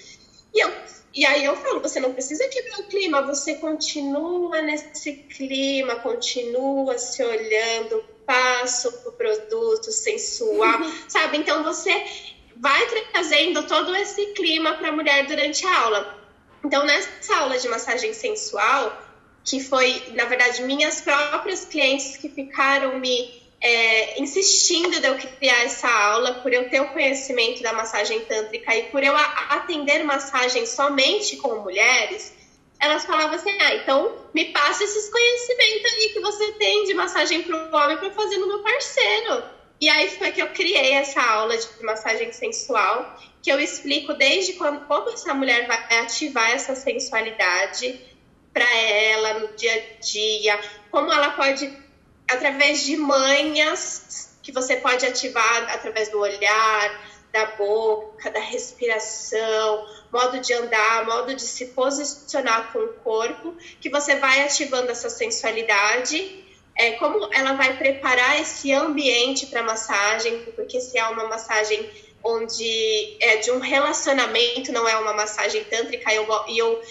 [0.54, 0.72] E, eu,
[1.18, 6.96] e aí eu falo, você não precisa quebrar o clima, você continua nesse clima, continua
[6.96, 10.78] se olhando, passa o produto sensual,
[11.08, 11.38] sabe?
[11.38, 11.90] Então você
[12.54, 16.18] vai trazendo todo esse clima para a mulher durante a aula.
[16.64, 18.96] Então, nessa aula de massagem sensual,
[19.42, 25.64] que foi, na verdade, minhas próprias clientes que ficaram me é, insistindo de eu criar
[25.64, 30.64] essa aula, por eu ter o conhecimento da massagem tântrica e por eu atender massagem
[30.64, 32.32] somente com mulheres,
[32.80, 37.42] elas falavam assim: ah, então me passa esses conhecimentos aí que você tem de massagem
[37.42, 39.42] para o homem para fazer no meu parceiro.
[39.80, 44.54] E aí foi que eu criei essa aula de massagem sensual, que eu explico desde
[44.54, 48.00] quando, como essa mulher vai ativar essa sensualidade
[48.52, 51.72] para ela no dia a dia, como ela pode,
[52.28, 60.40] através de manhas, que você pode ativar através do olhar, da boca, da respiração, modo
[60.40, 66.44] de andar, modo de se posicionar com o corpo, que você vai ativando essa sensualidade.
[66.74, 71.90] É, como ela vai preparar esse ambiente para massagem, porque se é uma massagem
[72.22, 76.82] onde é de um relacionamento, não é uma massagem tântrica, e eu, eu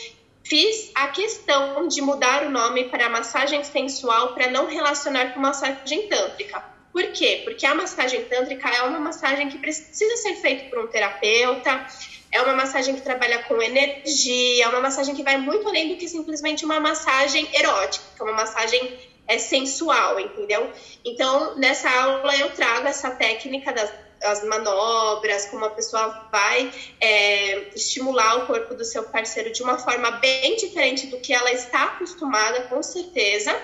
[0.48, 6.08] fiz a questão de mudar o nome para massagem sensual para não relacionar com massagem
[6.08, 6.64] tântrica.
[6.92, 7.42] Por quê?
[7.44, 11.86] Porque a massagem tântrica é uma massagem que precisa ser feita por um terapeuta,
[12.32, 15.98] é uma massagem que trabalha com energia, é uma massagem que vai muito além do
[15.98, 20.72] que simplesmente uma massagem erótica, é uma massagem é, sensual, entendeu?
[21.04, 23.92] Então, nessa aula eu trago essa técnica das
[24.24, 29.78] as manobras, como a pessoa vai é, estimular o corpo do seu parceiro de uma
[29.78, 33.56] forma bem diferente do que ela está acostumada, com certeza,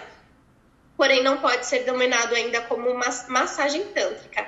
[0.96, 4.48] porém não pode ser dominado ainda como uma massagem tântrica.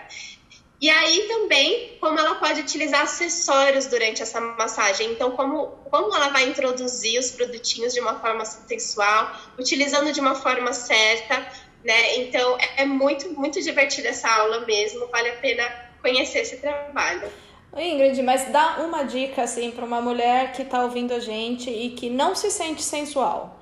[0.81, 5.11] E aí também como ela pode utilizar acessórios durante essa massagem.
[5.11, 10.35] Então, como, como ela vai introduzir os produtinhos de uma forma sensual, utilizando de uma
[10.35, 11.39] forma certa,
[11.83, 12.17] né?
[12.17, 17.27] Então, é, muito, muito divertida essa aula mesmo, vale a pena conhecer esse trabalho.
[17.75, 21.89] Ingrid, mas dá uma dica assim para uma mulher que está ouvindo a gente e
[21.89, 23.59] que não se sente sensual.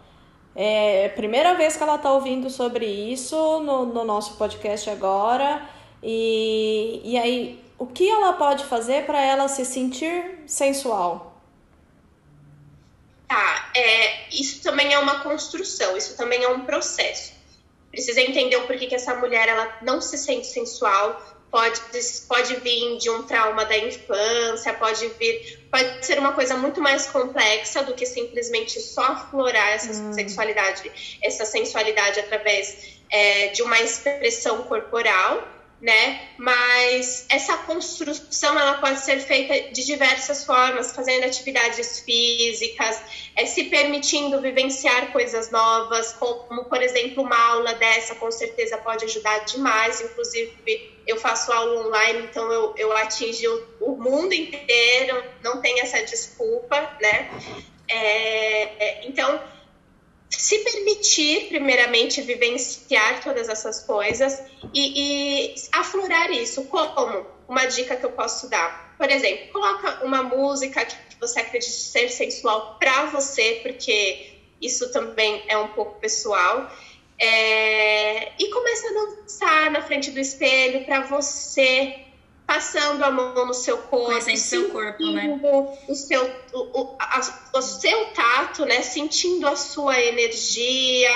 [0.54, 5.68] É primeira vez que ela está ouvindo sobre isso no, no nosso podcast agora.
[6.04, 11.42] E, e aí, o que ela pode fazer para ela se sentir sensual?
[13.28, 17.34] Tá, é, isso também é uma construção, isso também é um processo.
[17.90, 21.20] Precisa entender o porquê que essa mulher ela não se sente sensual,
[21.54, 21.80] pode,
[22.28, 27.06] pode vir de um trauma da infância, pode vir, pode ser uma coisa muito mais
[27.06, 30.12] complexa do que simplesmente só aflorar essa hum.
[30.12, 30.92] sexualidade,
[31.22, 35.48] essa sensualidade através é, de uma expressão corporal
[35.84, 36.30] né?
[36.38, 43.02] Mas essa construção ela pode ser feita de diversas formas, fazendo atividades físicas,
[43.36, 49.04] é, se permitindo vivenciar coisas novas, como por exemplo uma aula dessa, com certeza pode
[49.04, 50.00] ajudar demais.
[50.00, 55.82] Inclusive eu faço aula online, então eu, eu atingi o, o mundo inteiro, não tem
[55.82, 57.30] essa desculpa, né?
[57.90, 59.38] É, então
[60.38, 64.42] se permitir, primeiramente, vivenciar todas essas coisas
[64.74, 66.66] e, e, aflorar isso.
[66.66, 67.26] Como?
[67.48, 68.96] Uma dica que eu posso dar.
[68.98, 75.44] Por exemplo, coloca uma música que você acredita ser sensual para você, porque isso também
[75.48, 76.72] é um pouco pessoal.
[77.20, 82.03] É, e começa a dançar na frente do espelho para você
[82.54, 85.40] passando a mão no seu corpo, sentindo seu corpo, né?
[85.88, 86.24] o seu
[86.54, 87.20] o, o, a,
[87.56, 88.84] o seu tato, né?
[88.84, 91.10] Sentindo a sua energia,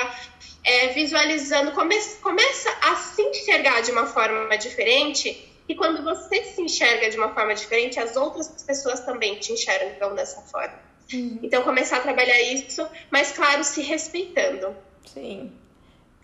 [0.64, 5.48] é, visualizando, começa, começa a se enxergar de uma forma diferente.
[5.70, 10.16] E quando você se enxerga de uma forma diferente, as outras pessoas também te enxergam
[10.16, 10.80] dessa forma.
[11.14, 11.40] Uhum.
[11.44, 14.76] Então, começar a trabalhar isso, mas, claro, se respeitando.
[15.06, 15.52] Sim.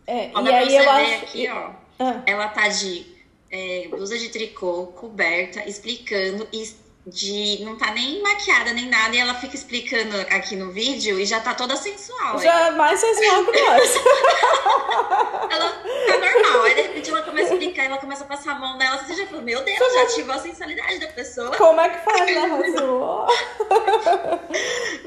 [0.08, 1.24] É, e aí eu acho...
[1.24, 1.72] aqui, ó.
[2.00, 2.24] Ah.
[2.26, 3.13] Ela tá de
[3.54, 9.20] é, blusa de tricô, coberta, explicando e de não tá nem maquiada nem nada e
[9.20, 12.40] ela fica explicando aqui no vídeo e já tá toda sensual.
[12.40, 13.96] Já é mais sensual que nós.
[15.52, 15.70] ela
[16.08, 18.78] tá normal, aí de repente ela começa a explicar, ela começa a passar a mão
[18.78, 21.56] nela, você já falou, meu Deus, você já ativou a sensualidade da pessoa.
[21.56, 22.50] Como é que faz, né,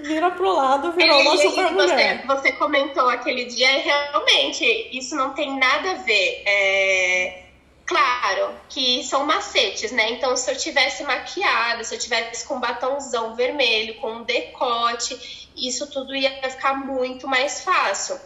[0.02, 2.24] Vira pro lado, virou é, uma super mulher.
[2.26, 6.42] Você, você comentou aquele dia, realmente, isso não tem nada a ver.
[6.46, 7.45] É
[7.86, 10.10] Claro que são macetes, né?
[10.10, 15.88] Então, se eu tivesse maquiada, se eu tivesse com batomzão vermelho, com um decote, isso
[15.90, 18.18] tudo ia ficar muito mais fácil.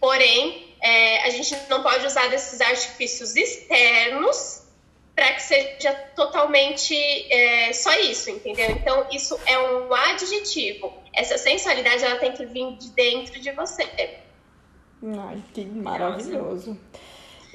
[0.00, 4.62] Porém, é, a gente não pode usar desses artifícios externos
[5.14, 6.96] para que seja totalmente
[7.30, 8.70] é, só isso, entendeu?
[8.70, 10.92] Então, isso é um adjetivo.
[11.12, 13.84] Essa sensualidade ela tem que vir de dentro de você.
[15.02, 16.78] Ai, que maravilhoso.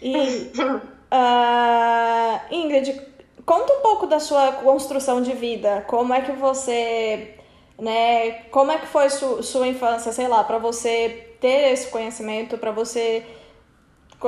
[0.01, 0.51] E
[1.11, 3.01] Uh, Ingrid,
[3.45, 5.83] conta um pouco da sua construção de vida.
[5.87, 7.35] Como é que você,
[7.79, 8.43] né?
[8.51, 12.71] Como é que foi su, sua infância, sei lá, para você ter esse conhecimento, para
[12.71, 13.25] você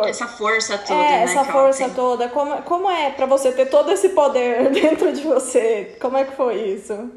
[0.05, 2.29] essa força toda, é, né, essa força toda.
[2.29, 5.97] Como, como é para você ter todo esse poder dentro de você?
[5.99, 7.11] Como é que foi isso?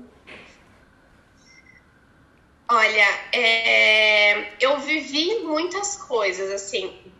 [2.68, 7.13] Olha, é, eu vivi muitas coisas, assim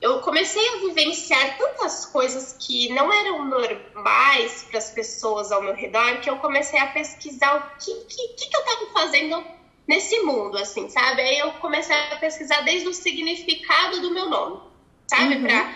[0.00, 5.74] eu comecei a vivenciar tantas coisas que não eram normais para as pessoas ao meu
[5.74, 9.44] redor que eu comecei a pesquisar o que, que, que eu estava fazendo
[9.86, 11.20] nesse mundo, assim, sabe?
[11.20, 14.60] Aí eu comecei a pesquisar desde o significado do meu nome,
[15.06, 15.34] sabe?
[15.34, 15.42] Uhum.
[15.42, 15.74] Pra,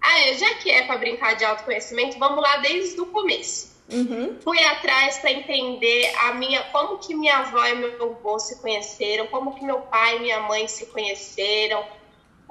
[0.00, 3.72] ah, já que é para brincar de autoconhecimento, vamos lá desde o começo.
[3.92, 4.38] Uhum.
[4.42, 9.26] Fui atrás para entender a minha, como que minha avó e meu avô se conheceram,
[9.26, 11.84] como que meu pai e minha mãe se conheceram,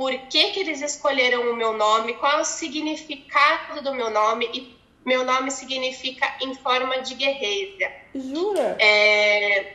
[0.01, 4.49] por que, que eles escolheram o meu nome, qual é o significado do meu nome
[4.51, 4.75] e
[5.05, 7.93] meu nome significa em forma de guerreira.
[8.15, 8.77] Jura?
[8.79, 9.73] É,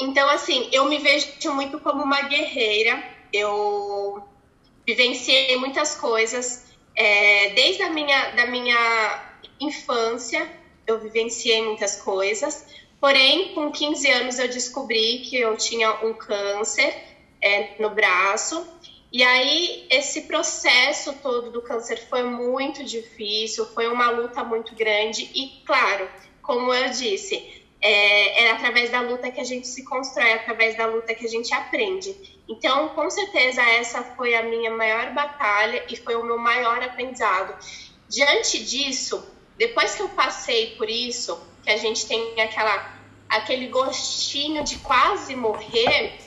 [0.00, 3.00] Então, assim, eu me vejo muito como uma guerreira.
[3.32, 4.24] Eu
[4.84, 6.64] vivenciei muitas coisas
[6.96, 10.50] é, desde a minha, da minha infância.
[10.84, 12.66] Eu vivenciei muitas coisas.
[13.00, 16.92] Porém, com 15 anos eu descobri que eu tinha um câncer
[17.40, 18.73] é, no braço.
[19.14, 25.30] E aí, esse processo todo do câncer foi muito difícil, foi uma luta muito grande.
[25.32, 26.08] E, claro,
[26.42, 30.76] como eu disse, é, é, através da luta que a gente se constrói, é através
[30.76, 32.40] da luta que a gente aprende.
[32.48, 37.56] Então, com certeza, essa foi a minha maior batalha e foi o meu maior aprendizado.
[38.08, 39.24] Diante disso,
[39.56, 42.98] depois que eu passei por isso, que a gente tem aquela,
[43.28, 46.18] aquele gostinho de quase morrer,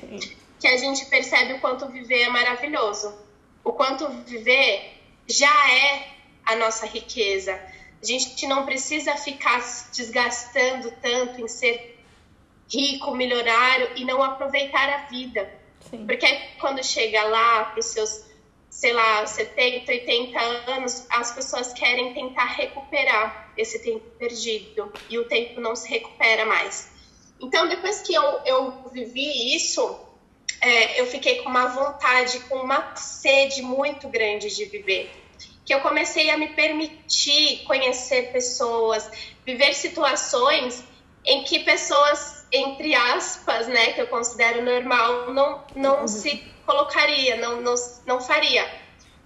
[0.59, 3.17] que a gente percebe o quanto viver é maravilhoso.
[3.63, 6.07] O quanto viver já é
[6.45, 7.59] a nossa riqueza
[8.01, 11.99] a gente não precisa ficar se desgastando tanto em ser
[12.71, 15.49] rico, milionário e não aproveitar a vida.
[15.89, 16.05] Sim.
[16.05, 16.27] Porque
[16.59, 18.25] quando chega lá para os seus,
[18.69, 20.39] sei lá, 70, 80
[20.71, 26.45] anos, as pessoas querem tentar recuperar esse tempo perdido e o tempo não se recupera
[26.45, 26.91] mais.
[27.39, 29.99] Então, depois que eu, eu vivi isso,
[30.61, 35.09] é, eu fiquei com uma vontade, com uma sede muito grande de viver
[35.67, 39.11] que eu comecei a me permitir conhecer pessoas,
[39.45, 40.81] viver situações
[41.25, 46.07] em que pessoas, entre aspas, né, que eu considero normal, não, não uhum.
[46.07, 47.75] se colocaria, não, não,
[48.05, 48.65] não faria.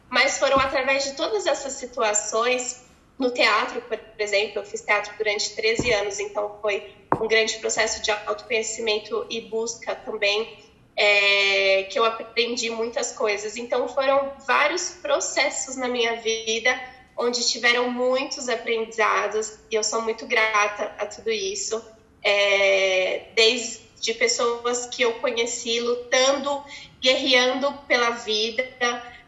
[0.10, 5.56] Mas foram através de todas essas situações, no teatro, por exemplo, eu fiz teatro durante
[5.56, 6.92] 13 anos, então foi
[7.22, 10.71] um grande processo de autoconhecimento e busca também
[11.04, 13.58] é, que eu aprendi muitas coisas.
[13.58, 16.80] Então, foram vários processos na minha vida
[17.18, 21.84] onde tiveram muitos aprendizados e eu sou muito grata a tudo isso.
[22.24, 26.64] É, desde pessoas que eu conheci lutando,
[27.02, 28.64] guerreando pela vida,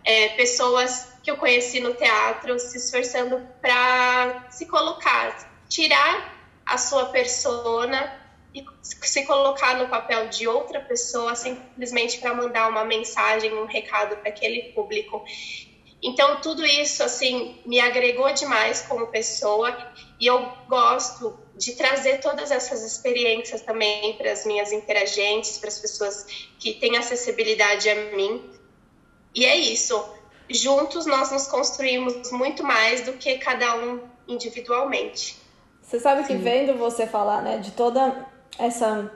[0.03, 7.05] é, pessoas que eu conheci no teatro se esforçando para se colocar, tirar a sua
[7.05, 8.22] persona
[8.53, 14.15] e se colocar no papel de outra pessoa simplesmente para mandar uma mensagem, um recado
[14.17, 15.23] para aquele público.
[16.01, 19.75] Então tudo isso assim me agregou demais como pessoa
[20.19, 25.79] e eu gosto de trazer todas essas experiências também para as minhas interagentes, para as
[25.79, 26.25] pessoas
[26.59, 28.49] que têm acessibilidade a mim.
[29.33, 30.03] E é isso.
[30.49, 35.37] Juntos nós nos construímos muito mais do que cada um individualmente.
[35.81, 36.39] Você sabe que Sim.
[36.39, 38.27] vendo você falar, né, de toda
[38.57, 39.11] essa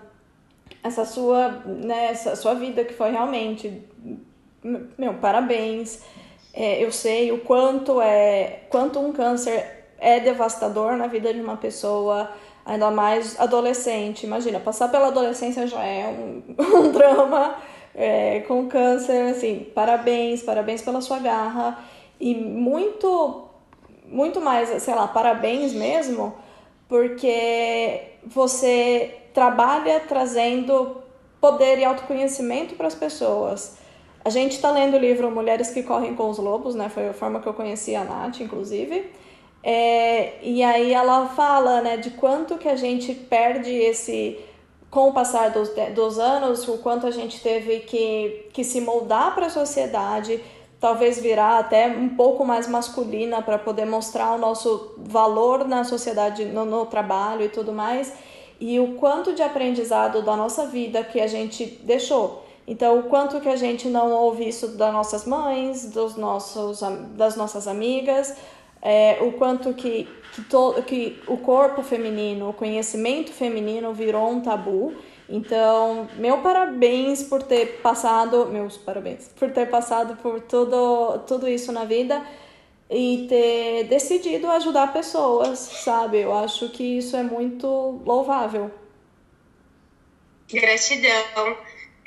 [0.83, 3.83] essa sua, né, essa sua vida que foi realmente
[4.97, 6.01] meu, parabéns.
[6.53, 11.57] É, eu sei o quanto é quanto um câncer é devastador na vida de uma
[11.57, 12.31] pessoa,
[12.65, 14.25] ainda mais adolescente.
[14.25, 16.43] Imagina, passar pela adolescência já é um,
[16.77, 17.55] um drama
[17.95, 21.79] é, com câncer, assim, parabéns, parabéns pela sua garra
[22.19, 23.47] e muito,
[24.05, 26.35] muito mais, sei lá, parabéns mesmo,
[26.88, 30.97] porque você trabalha trazendo
[31.39, 33.77] poder e autoconhecimento para as pessoas.
[34.25, 36.89] A gente está lendo o livro Mulheres que Correm com os Lobos, né?
[36.89, 39.11] Foi a forma que eu conheci a Nath, inclusive.
[39.61, 44.39] É, e aí ela fala, né, de quanto que a gente perde esse
[44.89, 49.35] com o passar dos, dos anos, o quanto a gente teve que, que se moldar
[49.35, 50.43] para a sociedade,
[50.79, 56.43] talvez virar até um pouco mais masculina para poder mostrar o nosso valor na sociedade,
[56.45, 58.11] no, no trabalho e tudo mais
[58.60, 62.43] e o quanto de aprendizado da nossa vida que a gente deixou.
[62.68, 66.82] Então, o quanto que a gente não ouve isso das nossas mães, dos nossos,
[67.16, 68.36] das nossas amigas,
[68.82, 74.41] é, o quanto que, que, to, que o corpo feminino, o conhecimento feminino virou um
[74.41, 74.93] tabu.
[75.30, 81.72] Então, meu parabéns por ter passado, meus parabéns, por ter passado por tudo, tudo isso
[81.72, 82.22] na vida
[82.89, 86.19] e ter decidido ajudar pessoas, sabe?
[86.21, 87.67] Eu acho que isso é muito
[88.05, 88.71] louvável.
[90.49, 91.57] Gratidão.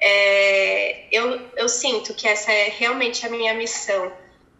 [0.01, 4.11] É, eu, eu sinto que essa é realmente a minha missão.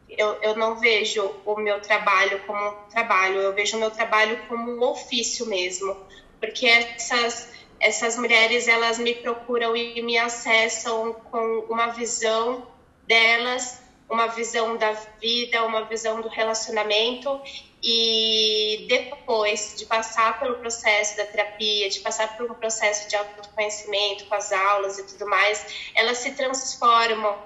[0.09, 4.39] Eu, eu não vejo o meu trabalho como um trabalho, eu vejo o meu trabalho
[4.49, 5.97] como um ofício mesmo.
[6.39, 7.49] Porque essas,
[7.79, 12.67] essas mulheres, elas me procuram e me acessam com uma visão
[13.07, 13.80] delas
[14.11, 17.41] uma visão da vida, uma visão do relacionamento
[17.83, 24.27] e depois de passar pelo processo da terapia, de passar por um processo de autoconhecimento
[24.27, 27.39] com as aulas e tudo mais, elas se transformam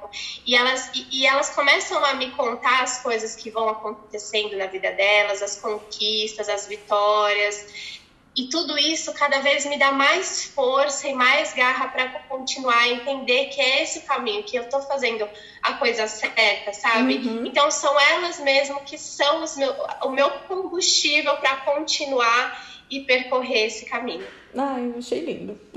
[0.45, 4.67] e elas, e, e elas começam a me contar as coisas que vão acontecendo na
[4.67, 8.03] vida delas, as conquistas, as vitórias.
[8.37, 12.89] E tudo isso cada vez me dá mais força e mais garra para continuar a
[12.89, 15.29] entender que é esse o caminho, que eu estou fazendo
[15.63, 17.17] a coisa certa, sabe?
[17.17, 17.47] Uhum.
[17.47, 23.87] Então são elas mesmo que são meu, o meu combustível para continuar e percorrer esse
[23.87, 24.27] caminho.
[24.57, 25.59] Ai, eu achei lindo.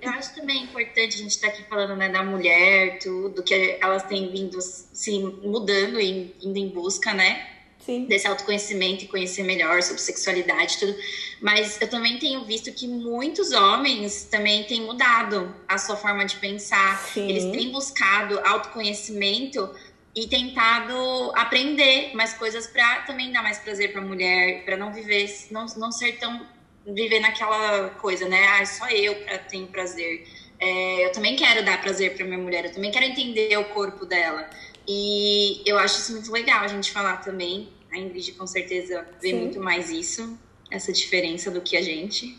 [0.00, 3.78] eu acho também importante a gente estar tá aqui falando né, da mulher, tudo, que
[3.80, 7.57] elas têm vindo se mudando e indo em busca, né?
[7.88, 8.04] Sim.
[8.04, 10.94] desse autoconhecimento e conhecer melhor sobre sexualidade e tudo.
[11.40, 16.36] Mas eu também tenho visto que muitos homens também têm mudado a sua forma de
[16.36, 16.98] pensar.
[16.98, 17.30] Sim.
[17.30, 19.70] Eles têm buscado autoconhecimento
[20.14, 24.92] e tentado aprender mais coisas para também dar mais prazer para a mulher, para não
[24.92, 26.46] viver, não, não ser tão
[26.86, 28.48] viver naquela coisa, né?
[28.48, 29.16] Ah, só eu
[29.48, 30.28] tenho prazer.
[30.60, 34.04] É, eu também quero dar prazer para minha mulher, eu também quero entender o corpo
[34.04, 34.50] dela.
[34.86, 39.30] E eu acho isso muito legal a gente falar também, a Ingrid com certeza vê
[39.30, 39.40] Sim.
[39.40, 40.38] muito mais isso,
[40.70, 42.36] essa diferença do que a gente.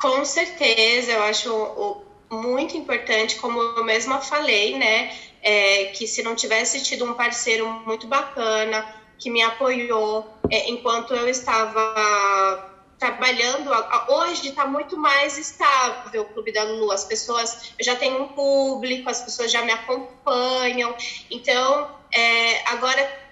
[0.00, 5.14] Com certeza, eu acho muito importante, como eu mesma falei, né?
[5.42, 8.84] É, que se não tivesse tido um parceiro muito bacana
[9.18, 12.68] que me apoiou é, enquanto eu estava
[12.98, 13.70] trabalhando
[14.08, 16.90] hoje está muito mais estável o Clube da Lulu.
[16.90, 20.94] As pessoas, eu já tenho um público, as pessoas já me acompanham.
[21.30, 23.27] Então, é, agora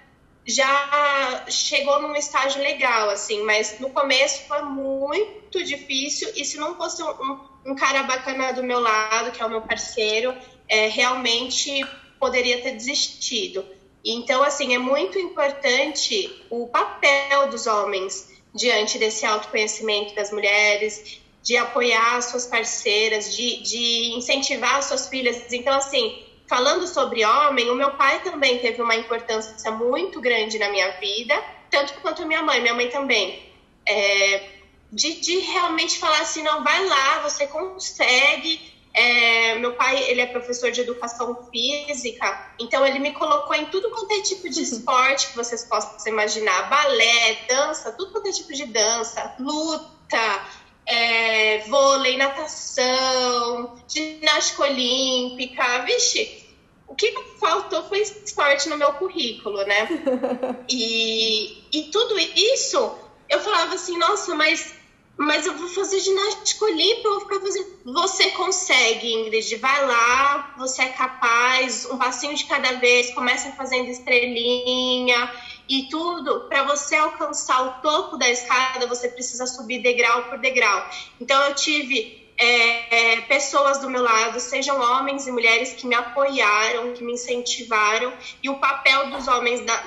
[0.46, 6.76] já chegou num estágio legal, assim, mas no começo foi muito difícil e se não
[6.76, 10.34] fosse um, um cara bacana do meu lado, que é o meu parceiro,
[10.68, 11.84] é, realmente
[12.20, 13.66] poderia ter desistido.
[14.04, 21.56] Então, assim, é muito importante o papel dos homens diante desse autoconhecimento das mulheres, de
[21.56, 25.52] apoiar suas parceiras, de, de incentivar suas filhas.
[25.52, 30.70] Então, assim, falando sobre homem, o meu pai também teve uma importância muito grande na
[30.70, 31.34] minha vida,
[31.70, 33.52] tanto quanto a minha mãe, minha mãe também.
[33.86, 34.56] É,
[34.90, 38.74] de, de realmente falar assim, não, vai lá, você consegue.
[38.94, 43.90] É, meu pai, ele é professor de educação física, então ele me colocou em tudo
[43.90, 48.54] quanto é tipo de esporte que vocês possam imaginar, balé, dança, tudo quanto é tipo
[48.54, 50.46] de dança, luta,
[50.86, 56.46] é, vôlei, natação, ginástica olímpica, vixe,
[56.86, 59.88] o que faltou foi esporte no meu currículo, né?
[60.68, 62.96] E, e tudo isso,
[63.28, 64.74] eu falava assim, nossa, mas,
[65.16, 67.66] mas eu vou fazer ginástica olímpica, eu vou ficar fazendo.
[67.84, 73.88] Você consegue, Ingrid, vai lá, você é capaz, um passinho de cada vez, começa fazendo
[73.88, 75.32] estrelinha
[75.68, 80.88] e tudo, para você alcançar o topo da escada, você precisa subir degrau por degrau.
[81.20, 85.94] Então, eu tive é, é, pessoas do meu lado, sejam homens e mulheres, que me
[85.94, 88.12] apoiaram, que me incentivaram,
[88.42, 89.84] e o papel dos homens da,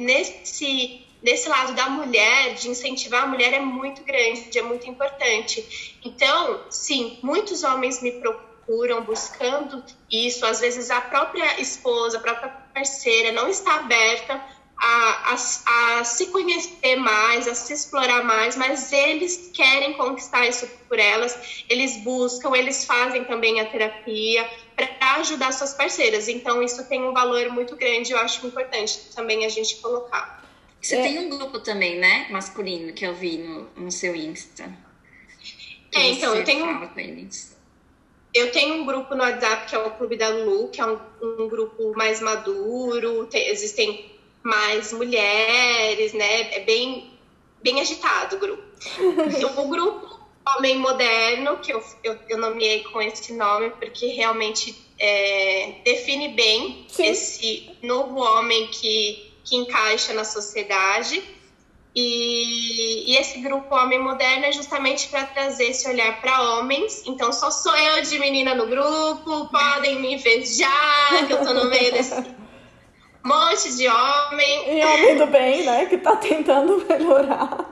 [0.00, 5.98] nesse, nesse lado da mulher, de incentivar a mulher, é muito grande, é muito importante.
[6.04, 12.48] Então, sim, muitos homens me procuram buscando isso, às vezes a própria esposa, a própria
[12.74, 14.42] parceira não está aberta
[14.78, 20.68] a, a, a, se conhecer mais, a se explorar mais, mas eles querem conquistar isso
[20.88, 26.28] por elas, eles buscam, eles fazem também a terapia para ajudar suas parceiras.
[26.28, 30.45] Então, isso tem um valor muito grande, eu acho importante também a gente colocar.
[30.80, 31.02] Você é.
[31.02, 34.64] tem um grupo também, né, masculino, que eu vi no, no seu Insta.
[35.92, 36.66] É, então, eu tenho.
[38.34, 40.98] Eu tenho um grupo no WhatsApp que é o Clube da Lulu, que é um,
[41.22, 44.12] um grupo mais maduro, tem, existem
[44.42, 46.54] mais mulheres, né?
[46.54, 47.10] É bem,
[47.62, 48.62] bem agitado o grupo.
[49.58, 55.80] o grupo Homem Moderno, que eu, eu, eu nomeei com esse nome, porque realmente é,
[55.84, 57.06] define bem Sim.
[57.06, 61.22] esse novo homem que, que encaixa na sociedade.
[61.94, 67.02] E, e, esse grupo Homem Moderno é justamente para trazer esse olhar para homens.
[67.06, 71.70] Então, só sou eu de menina no grupo, podem me invejar, que eu estou no
[71.70, 72.12] meio desse
[73.24, 74.78] monte de homem.
[74.78, 75.86] E homem do bem, né?
[75.86, 77.64] Que tá tentando melhorar.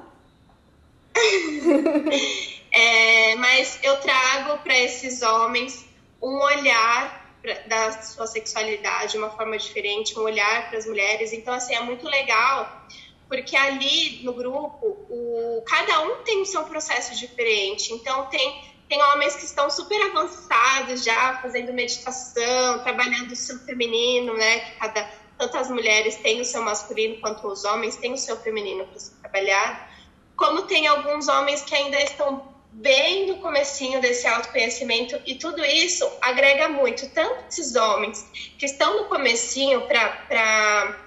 [2.72, 5.84] é, mas eu trago para esses homens
[6.22, 11.34] um olhar pra, da sua sexualidade, uma forma diferente, um olhar para as mulheres.
[11.34, 12.86] Então, assim, é muito legal,
[13.28, 17.92] porque ali no grupo, o, cada um tem o seu processo diferente.
[17.92, 24.34] Então, tem tem homens que estão super avançados já, fazendo meditação, trabalhando o seu feminino,
[24.34, 24.60] né?
[24.60, 28.36] Que cada tanto as mulheres têm o seu masculino quanto os homens têm o seu
[28.36, 29.90] feminino para trabalhar,
[30.36, 36.10] como tem alguns homens que ainda estão bem no comecinho desse autoconhecimento e tudo isso
[36.20, 38.26] agrega muito, tanto esses homens
[38.58, 41.00] que estão no comecinho para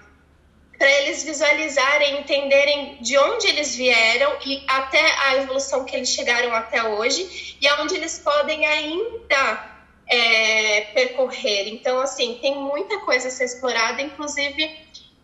[0.77, 6.53] para eles visualizarem, entenderem de onde eles vieram e até a evolução que eles chegaram
[6.53, 9.75] até hoje e aonde eles podem ainda
[10.07, 11.69] é, percorrer.
[11.69, 14.77] Então, assim, tem muita coisa a ser explorada, inclusive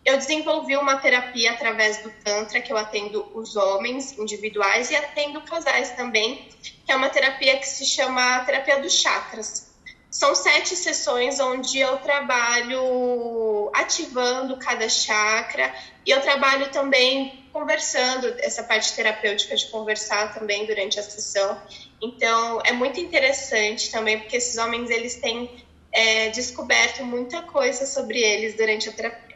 [0.04, 5.40] eu desenvolvi uma terapia através do Tantra, que eu atendo os homens individuais e atendo
[5.40, 6.46] casais também,
[6.84, 9.72] que é uma terapia que se chama terapia dos chakras.
[10.10, 15.74] São sete sessões onde eu trabalho ativando cada chakra
[16.06, 21.60] e eu trabalho também conversando, essa parte terapêutica de conversar também durante a sessão.
[22.02, 28.20] Então, é muito interessante também, porque esses homens, eles têm é, descoberto muita coisa sobre
[28.20, 29.33] eles durante a terapia.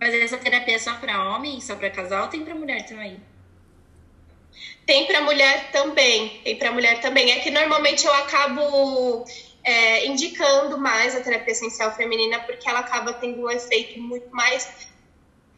[0.00, 3.20] Mas essa terapia é só para homem, só para casal ou tem para mulher também?
[4.84, 7.32] Tem para mulher também, tem para mulher também.
[7.32, 9.24] É que normalmente eu acabo
[9.64, 14.86] é, indicando mais a terapia essencial feminina porque ela acaba tendo um efeito muito mais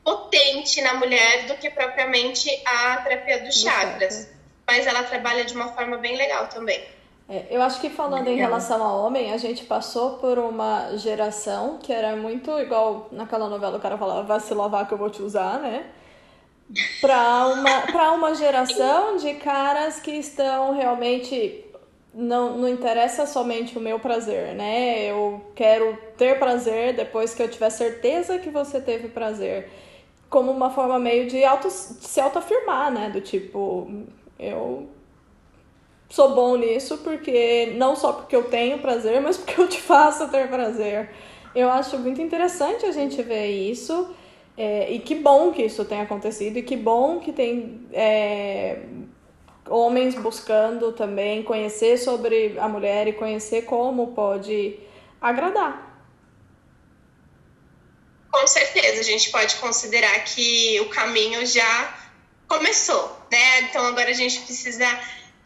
[0.03, 4.30] potente na mulher do que propriamente a terapia dos chakras.
[4.66, 6.98] Mas ela trabalha de uma forma bem legal também.
[7.29, 11.79] É, eu acho que falando em relação ao homem, a gente passou por uma geração
[11.79, 15.11] que era muito igual naquela novela o cara falava, vai se lavar que eu vou
[15.11, 15.85] te usar, né?
[17.01, 21.64] Para uma, pra uma geração de caras que estão realmente.
[22.14, 25.05] Não, não interessa somente o meu prazer, né?
[25.05, 29.70] Eu quero ter prazer depois que eu tiver certeza que você teve prazer.
[30.29, 33.11] Como uma forma meio de, auto, de se autoafirmar, né?
[33.11, 33.87] Do tipo,
[34.39, 34.89] eu
[36.09, 40.29] sou bom nisso porque não só porque eu tenho prazer, mas porque eu te faço
[40.29, 41.11] ter prazer.
[41.55, 44.15] Eu acho muito interessante a gente ver isso.
[44.57, 48.81] É, e que bom que isso tenha acontecido, e que bom que tem é,
[49.71, 54.77] homens buscando também conhecer sobre a mulher e conhecer como pode
[55.21, 55.89] agradar.
[58.33, 61.97] Com certeza, a gente pode considerar que o caminho já
[62.49, 63.63] começou, né?
[63.63, 64.87] Então agora a gente precisa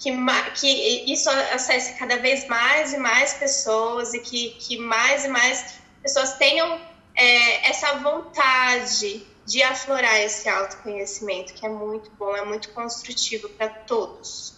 [0.03, 0.13] que,
[0.61, 5.81] que isso acesse cada vez mais e mais pessoas e que, que mais e mais
[6.03, 6.81] pessoas tenham
[7.15, 13.69] é, essa vontade de aflorar esse autoconhecimento, que é muito bom, é muito construtivo para
[13.69, 14.55] todos.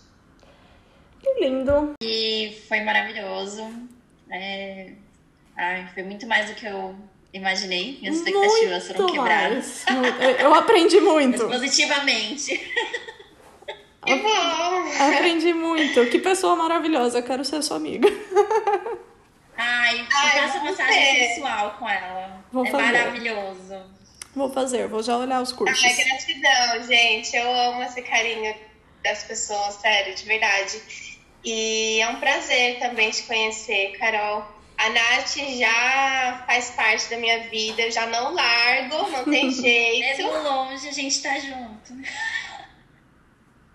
[1.21, 1.95] Que lindo!
[2.03, 3.71] E foi maravilhoso.
[4.31, 4.93] É...
[5.57, 6.95] Ai, foi muito mais do que eu
[7.33, 7.99] imaginei.
[8.01, 9.85] Minhas expectativas foram quebradas.
[10.39, 11.49] Eu aprendi muito.
[11.49, 12.61] Mas positivamente.
[15.01, 16.07] Aprendi muito.
[16.11, 17.19] Que pessoa maravilhosa.
[17.19, 18.09] Eu quero ser sua amiga.
[19.57, 22.45] Ai, faça massagem sensual com ela.
[22.53, 22.83] Vou é fazer.
[22.85, 23.95] maravilhoso.
[24.35, 25.83] Vou fazer, vou já olhar os cursos.
[25.85, 27.37] Ai, gratidão, gente.
[27.37, 28.55] Eu amo esse carinho
[29.03, 30.83] das pessoas, sério, de verdade.
[31.45, 34.45] E é um prazer também te conhecer, Carol.
[34.77, 40.19] A Nath já faz parte da minha vida, eu já não largo, não tem jeito.
[40.19, 41.95] Mesmo longe, a gente tá junto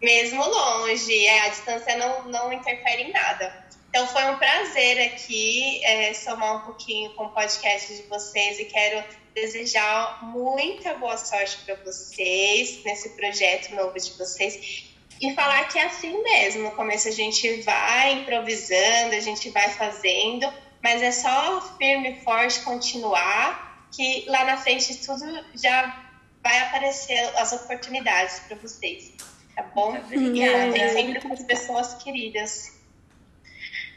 [0.01, 3.67] mesmo longe, é, a distância não, não interfere em nada.
[3.89, 8.65] Então foi um prazer aqui é, somar um pouquinho com o podcast de vocês e
[8.65, 14.89] quero desejar muita boa sorte para vocês nesse projeto novo de vocês
[15.19, 16.63] e falar que é assim mesmo.
[16.63, 20.51] No começo a gente vai improvisando, a gente vai fazendo,
[20.83, 25.25] mas é só firme e forte continuar que lá na frente tudo
[25.55, 26.11] já
[26.43, 29.13] vai aparecer as oportunidades para vocês
[29.61, 29.97] tá bom?
[29.97, 30.73] Obrigada.
[30.73, 32.79] Tem sempre com as pessoas queridas.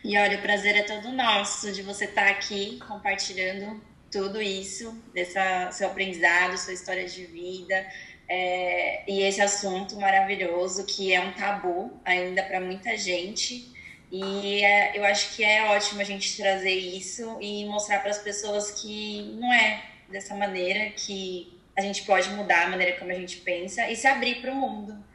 [0.04, 4.92] E olha, o prazer é todo nosso de você estar tá aqui compartilhando tudo isso,
[5.14, 7.86] dessa seu aprendizado, sua história de vida.
[8.28, 13.70] É, e esse assunto maravilhoso que é um tabu ainda para muita gente.
[14.10, 18.18] E é, eu acho que é ótimo a gente trazer isso e mostrar para as
[18.18, 23.14] pessoas que não é dessa maneira que a gente pode mudar a maneira como a
[23.14, 25.11] gente pensa e se abrir para o mundo.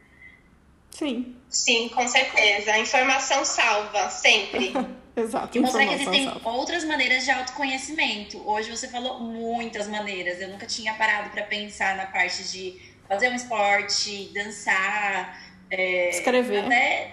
[0.97, 1.35] Sim.
[1.47, 2.71] Sim, com certeza.
[2.71, 4.73] A informação salva, sempre.
[5.15, 5.57] Exato.
[5.57, 6.49] E mostrar que existem salva.
[6.49, 8.41] outras maneiras de autoconhecimento.
[8.49, 10.41] Hoje você falou muitas maneiras.
[10.41, 15.39] Eu nunca tinha parado para pensar na parte de fazer um esporte, dançar,
[15.69, 16.65] é, escrever.
[16.65, 17.11] Até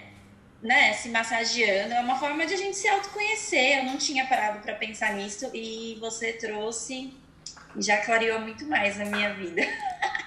[0.63, 1.93] né, se massageando.
[1.93, 3.79] É uma forma de a gente se autoconhecer.
[3.79, 7.13] Eu não tinha parado para pensar nisso e você trouxe
[7.75, 9.61] e já clareou muito mais na minha vida.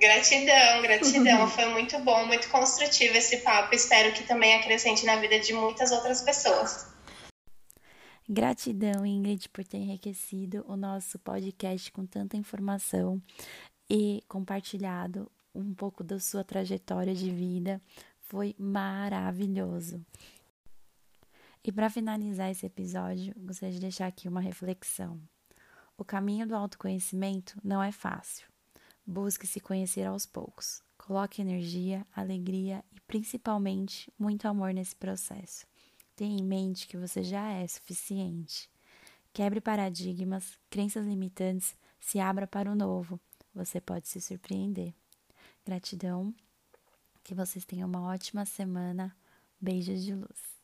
[0.00, 1.46] Gratidão, gratidão.
[1.52, 3.74] Foi muito bom, muito construtivo esse papo.
[3.74, 6.90] Espero que também acrescente na vida de muitas outras pessoas.
[8.26, 13.20] Gratidão, Ingrid, por ter enriquecido o nosso podcast com tanta informação
[13.90, 17.78] e compartilhado um pouco da sua trajetória de vida.
[18.20, 20.00] Foi maravilhoso.
[21.62, 25.20] E para finalizar esse episódio, gostaria de deixar aqui uma reflexão.
[25.98, 28.49] O caminho do autoconhecimento não é fácil
[29.10, 30.84] Busque se conhecer aos poucos.
[30.96, 35.66] Coloque energia, alegria e principalmente muito amor nesse processo.
[36.14, 38.70] Tenha em mente que você já é suficiente.
[39.32, 43.18] Quebre paradigmas, crenças limitantes, se abra para o novo.
[43.52, 44.94] Você pode se surpreender.
[45.66, 46.32] Gratidão.
[47.24, 49.12] Que vocês tenham uma ótima semana.
[49.60, 50.59] Beijos de luz.